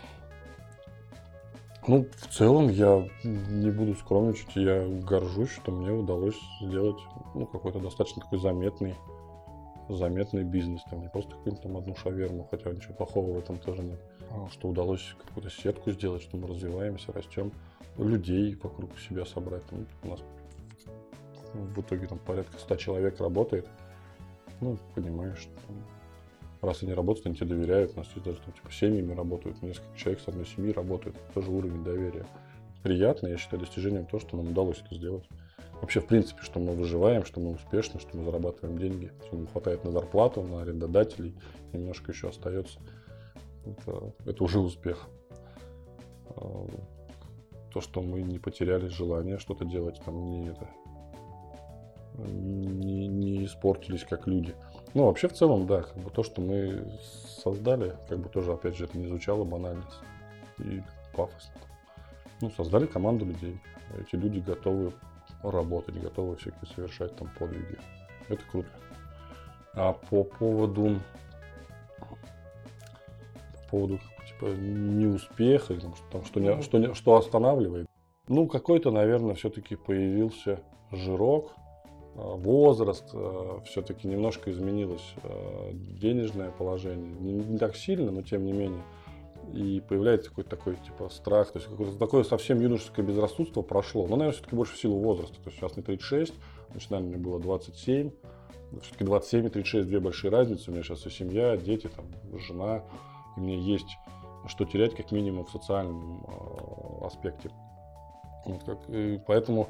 ну, 1.89 2.05
в 2.19 2.35
целом, 2.35 2.69
я 2.69 3.09
не 3.23 3.71
буду 3.71 3.95
скромничать, 3.95 4.57
я 4.57 4.85
горжусь, 4.89 5.51
что 5.51 5.71
мне 5.71 5.93
удалось 5.93 6.39
сделать 6.61 6.99
ну, 7.35 7.47
какой-то 7.47 7.79
достаточно 7.79 8.23
такой 8.23 8.41
заметный, 8.41 8.97
заметный 9.89 10.45
бизнес. 10.45 10.83
Там 10.91 11.03
не 11.03 11.09
просто 11.09 11.33
какую-нибудь 11.33 11.63
там 11.63 11.77
одну 11.77 11.97
шаверму, 11.97 12.47
хотя 12.51 12.71
ничего 12.73 12.95
плохого 12.95 13.33
в 13.33 13.39
этом 13.39 13.59
тоже 13.59 13.83
нет. 13.83 14.01
А 14.31 14.49
что 14.51 14.69
удалось 14.69 15.15
какую-то 15.25 15.51
сетку 15.51 15.91
сделать, 15.91 16.23
что 16.23 16.37
мы 16.37 16.49
развиваемся, 16.49 17.13
растем, 17.13 17.53
людей 17.97 18.55
вокруг 18.63 18.99
себя 18.99 19.25
собрать. 19.25 19.65
Там, 19.67 19.87
у 20.03 20.09
нас 20.09 20.21
в 21.53 21.81
итоге 21.81 22.07
там 22.07 22.19
порядка 22.19 22.59
100 22.59 22.77
человек 22.77 23.21
работает. 23.21 23.67
Ну, 24.61 24.79
понимаешь, 24.95 25.39
что 25.39 25.51
раз 26.63 26.83
они 26.83 26.95
работают, 26.95 27.27
они 27.27 27.37
тебе 27.37 27.47
доверяют. 27.47 27.93
У 27.95 27.99
нас 27.99 28.09
есть 28.15 28.25
даже 28.25 28.39
там, 28.41 28.53
типа, 28.53 28.71
семьями 28.73 29.13
работают, 29.13 29.63
несколько 29.63 29.97
человек 29.97 30.21
с 30.21 30.29
одной 30.29 30.47
семьи 30.47 30.73
работают. 30.73 31.17
Тоже 31.35 31.51
уровень 31.51 31.85
доверия. 31.85 32.27
Приятно, 32.83 33.29
я 33.29 33.37
считаю, 33.37 33.61
достижением 33.61 34.07
то, 34.07 34.19
что 34.19 34.37
нам 34.37 34.49
удалось 34.49 34.81
это 34.85 34.95
сделать. 34.95 35.25
Вообще, 35.81 36.01
в 36.01 36.07
принципе, 36.07 36.43
что 36.43 36.59
мы 36.59 36.73
выживаем, 36.73 37.25
что 37.25 37.41
мы 37.41 37.53
успешны, 37.53 38.01
что 38.01 38.17
мы 38.17 38.25
зарабатываем 38.25 38.79
деньги, 38.79 39.13
что 39.27 39.37
нам 39.37 39.47
хватает 39.47 39.85
на 39.85 39.91
зарплату, 39.91 40.43
на 40.43 40.63
арендодателей, 40.63 41.35
немножко 41.73 42.13
еще 42.13 42.29
остается. 42.29 42.81
Это, 43.65 44.13
это 44.25 44.45
уже 44.45 44.59
успех. 44.59 45.07
А, 46.31 46.67
то, 47.73 47.81
что 47.81 48.01
мы 48.01 48.23
не 48.23 48.39
потеряли 48.39 48.89
желание 48.89 49.39
что-то 49.39 49.65
делать, 49.65 50.01
там 50.05 50.31
не 50.31 50.49
это 50.49 50.69
не, 52.19 53.07
не 53.09 53.45
испортились 53.45 54.05
как 54.05 54.27
люди. 54.27 54.55
Ну, 54.95 55.05
вообще, 55.07 55.29
в 55.29 55.35
целом, 55.35 55.67
да, 55.67 55.83
как 55.83 55.97
бы 55.99 56.11
то, 56.11 56.23
что 56.23 56.41
мы 56.41 56.99
создали, 57.43 57.97
как 58.09 58.19
бы 58.19 58.29
тоже, 58.29 58.53
опять 58.53 58.77
же, 58.77 58.85
это 58.85 58.97
не 58.99 59.07
звучало 59.07 59.45
банально 59.45 59.85
и 60.59 60.83
пафосно. 61.15 61.55
Ну, 62.41 62.51
создали 62.51 62.87
команду 62.87 63.25
людей. 63.25 63.59
Эти 63.99 64.17
люди 64.17 64.41
готовы 64.41 64.93
работать, 65.43 66.01
готовы 66.01 66.37
всякие 66.37 66.67
совершать 66.75 67.15
там 67.17 67.31
подвиги. 67.39 67.79
Это 68.29 68.43
круто. 68.51 68.69
А 69.75 69.93
по 69.93 70.25
поводу 70.25 71.01
по 73.53 73.71
поводу 73.71 74.01
типа 74.29 74.47
неуспеха, 74.47 75.75
там, 75.75 75.95
что, 75.95 76.05
там, 76.11 76.25
что, 76.25 76.41
не, 76.41 76.63
что, 76.63 76.79
не, 76.79 76.95
что 76.95 77.17
останавливает. 77.17 77.87
Ну, 78.29 78.47
какой-то, 78.49 78.91
наверное, 78.91 79.35
все-таки 79.35 79.77
появился 79.77 80.61
жирок, 80.91 81.53
Э, 82.17 82.35
возраст, 82.37 83.11
э, 83.13 83.59
все-таки 83.67 84.09
немножко 84.09 84.51
изменилось 84.51 85.15
э, 85.23 85.71
денежное 85.73 86.51
положение. 86.51 87.13
Не, 87.21 87.33
не 87.33 87.59
так 87.59 87.77
сильно, 87.77 88.11
но 88.11 88.23
тем 88.23 88.47
не 88.47 88.53
менее. 88.53 88.83
И 89.53 89.83
появляется 89.89 90.31
какой-то 90.31 90.51
такой 90.51 90.77
типа 90.77 91.09
страх, 91.09 91.53
то 91.53 91.59
есть 91.59 91.71
какое-то 91.71 91.99
такое 91.99 92.25
совсем 92.25 92.61
юношеское 92.61 93.05
безрассудство 93.05 93.63
прошло. 93.63 94.03
Но, 94.03 94.17
наверное, 94.17 94.33
все-таки 94.33 94.57
больше 94.57 94.75
в 94.75 94.79
силу 94.79 94.99
возраста. 94.99 95.35
То 95.35 95.51
есть 95.51 95.59
сейчас 95.59 95.77
мне 95.77 95.85
36, 95.85 96.35
значит, 96.71 96.91
наверное, 96.91 97.17
мне 97.17 97.25
было 97.25 97.41
27. 97.41 98.11
Все-таки 98.83 99.05
27 99.05 99.47
и 99.47 99.49
36 99.49 99.89
две 99.89 100.01
большие 100.01 100.31
разницы. 100.31 100.71
У 100.71 100.75
меня 100.75 100.83
сейчас 100.83 101.07
и 101.07 101.11
семья, 101.11 101.57
дети, 101.57 101.89
там, 101.89 102.07
жена. 102.39 102.83
И 103.37 103.41
мне 103.41 103.59
есть 103.59 103.97
что 104.49 104.65
терять 104.65 104.95
как 104.95 105.11
минимум 105.13 105.45
в 105.45 105.51
социальном 105.51 106.25
аспекте. 107.05 107.51
Вот 108.45 108.63
как, 108.65 108.79
и 108.89 109.21
поэтому 109.27 109.69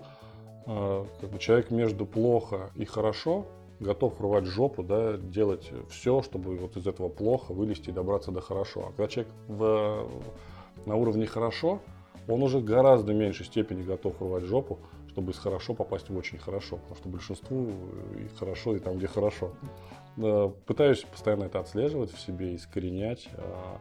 а, 0.67 1.07
как 1.21 1.31
бы 1.31 1.39
человек 1.39 1.71
между 1.71 2.07
плохо 2.07 2.71
и 2.75 2.85
хорошо 2.85 3.47
готов 3.81 4.21
рвать 4.21 4.47
жопу, 4.47 4.83
да, 4.83 5.17
делать 5.17 5.71
все, 5.91 6.23
чтобы 6.23 6.57
вот 6.57 6.77
из 6.77 6.87
этого 6.87 7.09
плохо 7.09 7.53
вылезти 7.53 7.91
и 7.91 7.93
добраться 7.93 8.31
до 8.31 8.41
хорошо. 8.41 8.87
А 8.89 8.93
когда 8.93 9.09
человек 9.09 9.33
в, 9.49 10.09
на 10.87 10.97
уровне 10.97 11.27
хорошо, 11.27 11.81
он 12.29 12.43
уже 12.43 12.61
гораздо 12.61 13.13
меньшей 13.13 13.47
степени 13.47 13.83
готов 13.83 14.21
рвать 14.21 14.45
жопу, 14.45 14.79
чтобы 15.09 15.33
из 15.33 15.39
хорошо 15.39 15.75
попасть 15.75 16.09
в 16.09 16.17
очень 16.17 16.39
хорошо. 16.39 16.77
Потому 16.77 16.97
что 16.97 17.09
большинству 17.09 17.71
и 18.19 18.29
хорошо, 18.39 18.77
и 18.77 18.79
там, 18.79 18.99
где 18.99 19.07
хорошо. 19.07 19.53
Пытаюсь 20.67 21.03
постоянно 21.03 21.45
это 21.45 21.61
отслеживать 21.61 22.13
в 22.13 22.19
себе, 22.19 22.57
искоренять 22.57 23.29
а, 23.35 23.79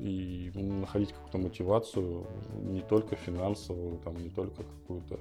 и 0.00 0.50
находить 0.54 1.12
какую-то 1.12 1.38
мотивацию, 1.38 2.26
не 2.62 2.80
только 2.80 3.16
финансовую, 3.16 3.98
там, 3.98 4.16
не 4.16 4.30
только 4.30 4.62
какую-то 4.62 5.18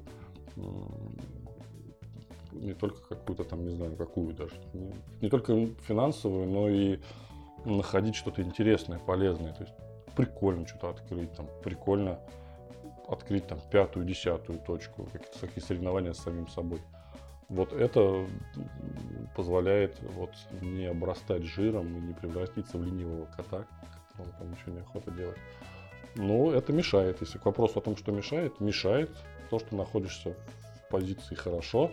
не 2.52 2.74
только 2.74 3.02
какую-то 3.08 3.44
там, 3.44 3.66
не 3.66 3.76
знаю, 3.76 3.96
какую 3.96 4.34
даже, 4.34 4.54
не, 4.74 4.94
не 5.22 5.30
только 5.30 5.68
финансовую, 5.88 6.48
но 6.48 6.70
и 6.70 7.00
находить 7.66 8.16
что-то 8.16 8.42
интересное, 8.42 9.00
полезное. 9.00 9.54
То 9.54 9.64
есть 9.64 9.74
прикольно 10.16 10.68
что-то 10.68 10.90
открыть, 10.90 11.32
там, 11.34 11.48
прикольно 11.64 12.20
открыть 13.08 13.48
там 13.48 13.60
пятую, 13.72 14.06
десятую 14.06 14.60
точку, 14.60 15.04
какие-то 15.12 15.40
такие 15.40 15.62
соревнования 15.62 16.14
с 16.14 16.20
самим 16.20 16.48
собой. 16.48 16.82
Вот 17.50 17.74
это 17.74 18.26
позволяет 19.36 20.00
вот 20.16 20.32
не 20.62 20.86
обрастать 20.86 21.44
жиром 21.44 21.98
и 21.98 22.02
не 22.02 22.14
превратиться 22.14 22.78
в 22.78 22.84
ленивого 22.84 23.26
кота, 23.26 23.66
которому 24.10 24.38
там 24.38 24.52
ничего 24.52 24.72
не 24.74 24.80
охота 24.80 25.12
делать. 25.12 25.38
Но 26.16 26.52
это 26.52 26.72
мешает. 26.72 27.20
Если 27.22 27.38
к 27.38 27.46
вопросу 27.46 27.80
о 27.80 27.82
том, 27.82 27.98
что 27.98 28.12
мешает, 28.12 28.60
мешает 28.60 29.12
то, 29.50 29.60
что 29.60 29.76
находишься 29.76 30.34
в 30.34 30.90
позиции 30.90 31.36
хорошо 31.36 31.92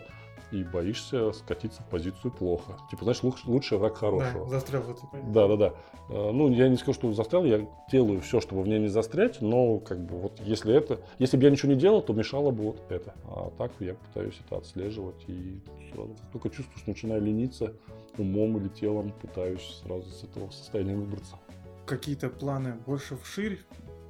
и 0.51 0.63
боишься 0.63 1.31
скатиться 1.31 1.81
в 1.81 1.85
позицию 1.89 2.31
плохо. 2.31 2.77
Типа, 2.89 3.03
знаешь, 3.03 3.23
лучше, 3.23 3.49
лучший 3.49 3.77
враг 3.77 3.97
хорошего. 3.97 4.45
Да, 4.45 4.51
застрял 4.51 4.81
в 4.81 4.91
этой 4.91 5.31
Да, 5.31 5.47
да, 5.47 5.55
да. 5.55 5.73
Ну, 6.09 6.49
я 6.49 6.69
не 6.69 6.77
скажу, 6.77 6.93
что 6.93 7.13
застрял, 7.13 7.45
я 7.45 7.67
делаю 7.91 8.21
все, 8.21 8.41
чтобы 8.41 8.63
в 8.63 8.67
ней 8.67 8.79
не 8.79 8.87
застрять, 8.87 9.41
но 9.41 9.79
как 9.79 9.99
бы 9.99 10.17
вот 10.17 10.39
если 10.43 10.73
это, 10.73 10.99
если 11.19 11.37
бы 11.37 11.43
я 11.43 11.51
ничего 11.51 11.71
не 11.71 11.77
делал, 11.77 12.01
то 12.01 12.13
мешало 12.13 12.51
бы 12.51 12.63
вот 12.63 12.81
это. 12.89 13.13
А 13.25 13.51
так 13.57 13.71
я 13.79 13.93
пытаюсь 13.93 14.39
это 14.45 14.57
отслеживать 14.57 15.23
и 15.27 15.61
сразу 15.93 16.15
только 16.31 16.49
чувствую, 16.49 16.77
что 16.77 16.89
начинаю 16.89 17.21
лениться 17.21 17.73
умом 18.17 18.57
или 18.57 18.69
телом, 18.69 19.13
пытаюсь 19.21 19.81
сразу 19.83 20.09
с 20.09 20.23
этого 20.23 20.49
состояния 20.49 20.95
выбраться. 20.95 21.37
Какие-то 21.85 22.29
планы 22.29 22.75
больше 22.85 23.15
вширь 23.17 23.59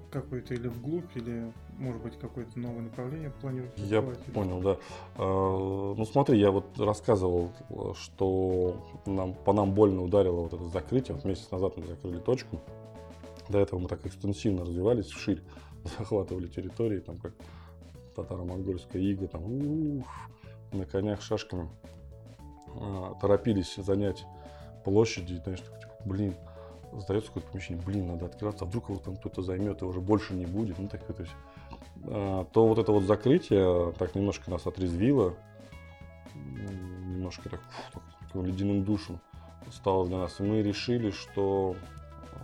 какой-то 0.09 0.53
или 0.53 0.67
вглубь, 0.67 1.15
или, 1.15 1.51
может 1.77 2.01
быть, 2.01 2.17
какое-то 2.19 2.59
новое 2.59 2.81
направление 2.81 3.31
планируете? 3.41 3.81
Я 3.83 4.01
понял, 4.01 4.61
да. 4.61 4.77
А, 5.15 5.93
ну 5.95 6.05
смотри, 6.05 6.39
я 6.39 6.51
вот 6.51 6.79
рассказывал, 6.79 7.51
что 7.95 8.75
нам, 9.05 9.33
по 9.33 9.53
нам 9.53 9.73
больно 9.73 10.03
ударило 10.03 10.41
вот 10.41 10.53
это 10.53 10.65
закрытие. 10.65 11.15
Вот 11.15 11.25
месяц 11.25 11.49
назад 11.51 11.77
мы 11.77 11.85
закрыли 11.85 12.19
точку. 12.19 12.61
До 13.49 13.59
этого 13.59 13.79
мы 13.79 13.87
так 13.87 14.05
экстенсивно 14.05 14.61
развивались 14.61 15.07
вширь, 15.07 15.41
захватывали 15.99 16.47
территории, 16.47 16.99
там 16.99 17.17
как 17.17 17.33
татаро-монгольская 18.15 19.01
ига, 19.01 19.27
там 19.27 19.43
ух, 19.43 20.05
на 20.71 20.85
конях 20.85 21.21
шашками. 21.21 21.69
А, 22.75 23.15
торопились 23.19 23.75
занять 23.75 24.25
площади, 24.83 25.41
знаешь, 25.43 25.59
типа, 25.59 25.95
блин, 26.05 26.35
сдается 26.93 27.29
какое-то 27.29 27.51
помещение, 27.51 27.83
блин, 27.83 28.07
надо 28.07 28.25
открываться, 28.25 28.65
а 28.65 28.67
вдруг 28.67 28.89
его 28.89 28.99
там 28.99 29.15
кто-то 29.15 29.41
займет 29.41 29.81
и 29.81 29.85
уже 29.85 29.99
больше 29.99 30.33
не 30.33 30.45
будет, 30.45 30.79
ну 30.79 30.87
так 30.87 31.03
то 31.05 31.21
есть, 31.21 31.33
а, 32.05 32.45
то 32.45 32.67
вот 32.67 32.79
это 32.79 32.91
вот 32.91 33.03
закрытие 33.03 33.93
так 33.93 34.15
немножко 34.15 34.49
нас 34.51 34.65
отрезвило, 34.65 35.35
немножко 36.35 37.49
так, 37.49 37.61
фу, 37.61 38.01
так 38.33 38.43
ледяным 38.43 38.83
душем 38.83 39.19
стало 39.71 40.07
для 40.07 40.17
нас. 40.17 40.39
И 40.39 40.43
мы 40.43 40.61
решили, 40.61 41.11
что 41.11 41.75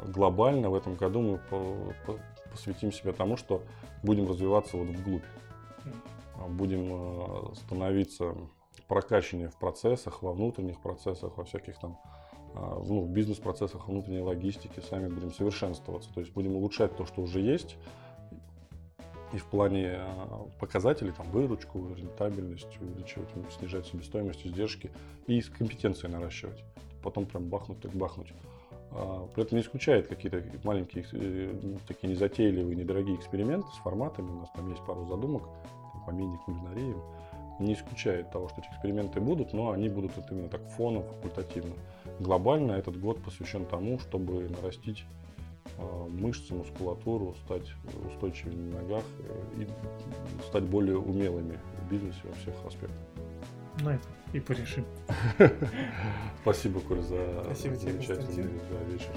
глобально 0.05 0.69
в 0.69 0.75
этом 0.75 0.95
году 0.95 1.21
мы 1.21 1.37
по, 1.37 1.93
по, 2.05 2.19
посвятим 2.51 2.91
себя 2.91 3.13
тому, 3.13 3.37
что 3.37 3.63
будем 4.03 4.27
развиваться 4.27 4.77
вот 4.77 4.87
вглубь. 4.87 5.23
Будем 6.49 6.89
а, 6.91 7.53
становиться 7.55 8.35
прокачаннее 8.87 9.49
в 9.49 9.55
процессах, 9.55 10.21
во 10.21 10.33
внутренних 10.33 10.79
процессах, 10.79 11.37
во 11.37 11.43
всяких 11.43 11.79
там 11.79 11.97
а, 12.03 12.14
ну, 12.55 13.01
в 13.01 13.09
бизнес-процессах 13.09 13.87
внутренней 13.87 14.21
логистики 14.21 14.79
сами 14.89 15.07
будем 15.07 15.31
совершенствоваться. 15.31 16.09
То 16.13 16.21
есть 16.21 16.33
будем 16.33 16.55
улучшать 16.55 16.95
то, 16.95 17.05
что 17.05 17.21
уже 17.21 17.41
есть, 17.41 17.77
и 19.33 19.37
в 19.37 19.45
плане 19.45 19.99
показателей, 20.59 21.11
там, 21.11 21.29
выручку, 21.31 21.93
рентабельность 21.95 22.79
увеличивать, 22.79 23.29
снижать 23.57 23.85
себестоимость, 23.85 24.45
издержки 24.45 24.91
и 25.27 25.41
с 25.41 25.49
компетенцией 25.49 26.13
наращивать. 26.13 26.63
Потом 27.03 27.25
прям 27.25 27.49
бахнуть, 27.49 27.81
так 27.81 27.91
бахнуть. 27.91 28.33
А, 28.91 29.27
при 29.33 29.43
этом 29.43 29.57
не 29.57 29.63
исключает 29.63 30.07
какие-то 30.07 30.41
маленькие, 30.63 31.05
э, 31.11 31.53
такие 31.87 32.09
незатейливые, 32.13 32.75
недорогие 32.75 33.17
эксперименты 33.17 33.67
с 33.73 33.77
форматами. 33.79 34.29
У 34.29 34.39
нас 34.39 34.49
там 34.55 34.69
есть 34.69 34.85
пару 34.85 35.05
задумок 35.05 35.43
по 36.05 36.11
мини-кулинариям. 36.11 37.01
Не 37.59 37.73
исключает 37.73 38.31
того, 38.31 38.49
что 38.49 38.61
эти 38.61 38.67
эксперименты 38.69 39.19
будут, 39.21 39.53
но 39.53 39.71
они 39.71 39.89
будут 39.89 40.17
это 40.17 40.33
именно 40.33 40.49
так 40.49 40.61
фоном, 40.69 41.03
факультативно. 41.03 41.75
Глобально 42.19 42.73
этот 42.73 42.99
год 42.99 43.21
посвящен 43.23 43.65
тому, 43.65 43.99
чтобы 43.99 44.49
нарастить 44.49 45.05
а, 45.77 46.07
мышцы, 46.07 46.53
мускулатуру, 46.53 47.35
стать 47.45 47.67
устойчивыми 48.11 48.71
на 48.71 48.81
ногах 48.81 49.03
э, 49.19 49.63
и 49.63 49.67
стать 50.47 50.63
более 50.63 50.97
умелыми 50.97 51.59
в 51.81 51.91
бизнесе 51.91 52.19
во 52.23 52.33
всех 52.35 52.53
аспектах. 52.65 52.97
На 53.81 53.95
этом 53.95 54.11
и 54.33 54.39
порешим. 54.39 54.85
Спасибо, 56.41 56.79
Коль, 56.81 57.01
за 57.01 57.53
замечательный 57.53 58.51
вечер. 58.89 59.11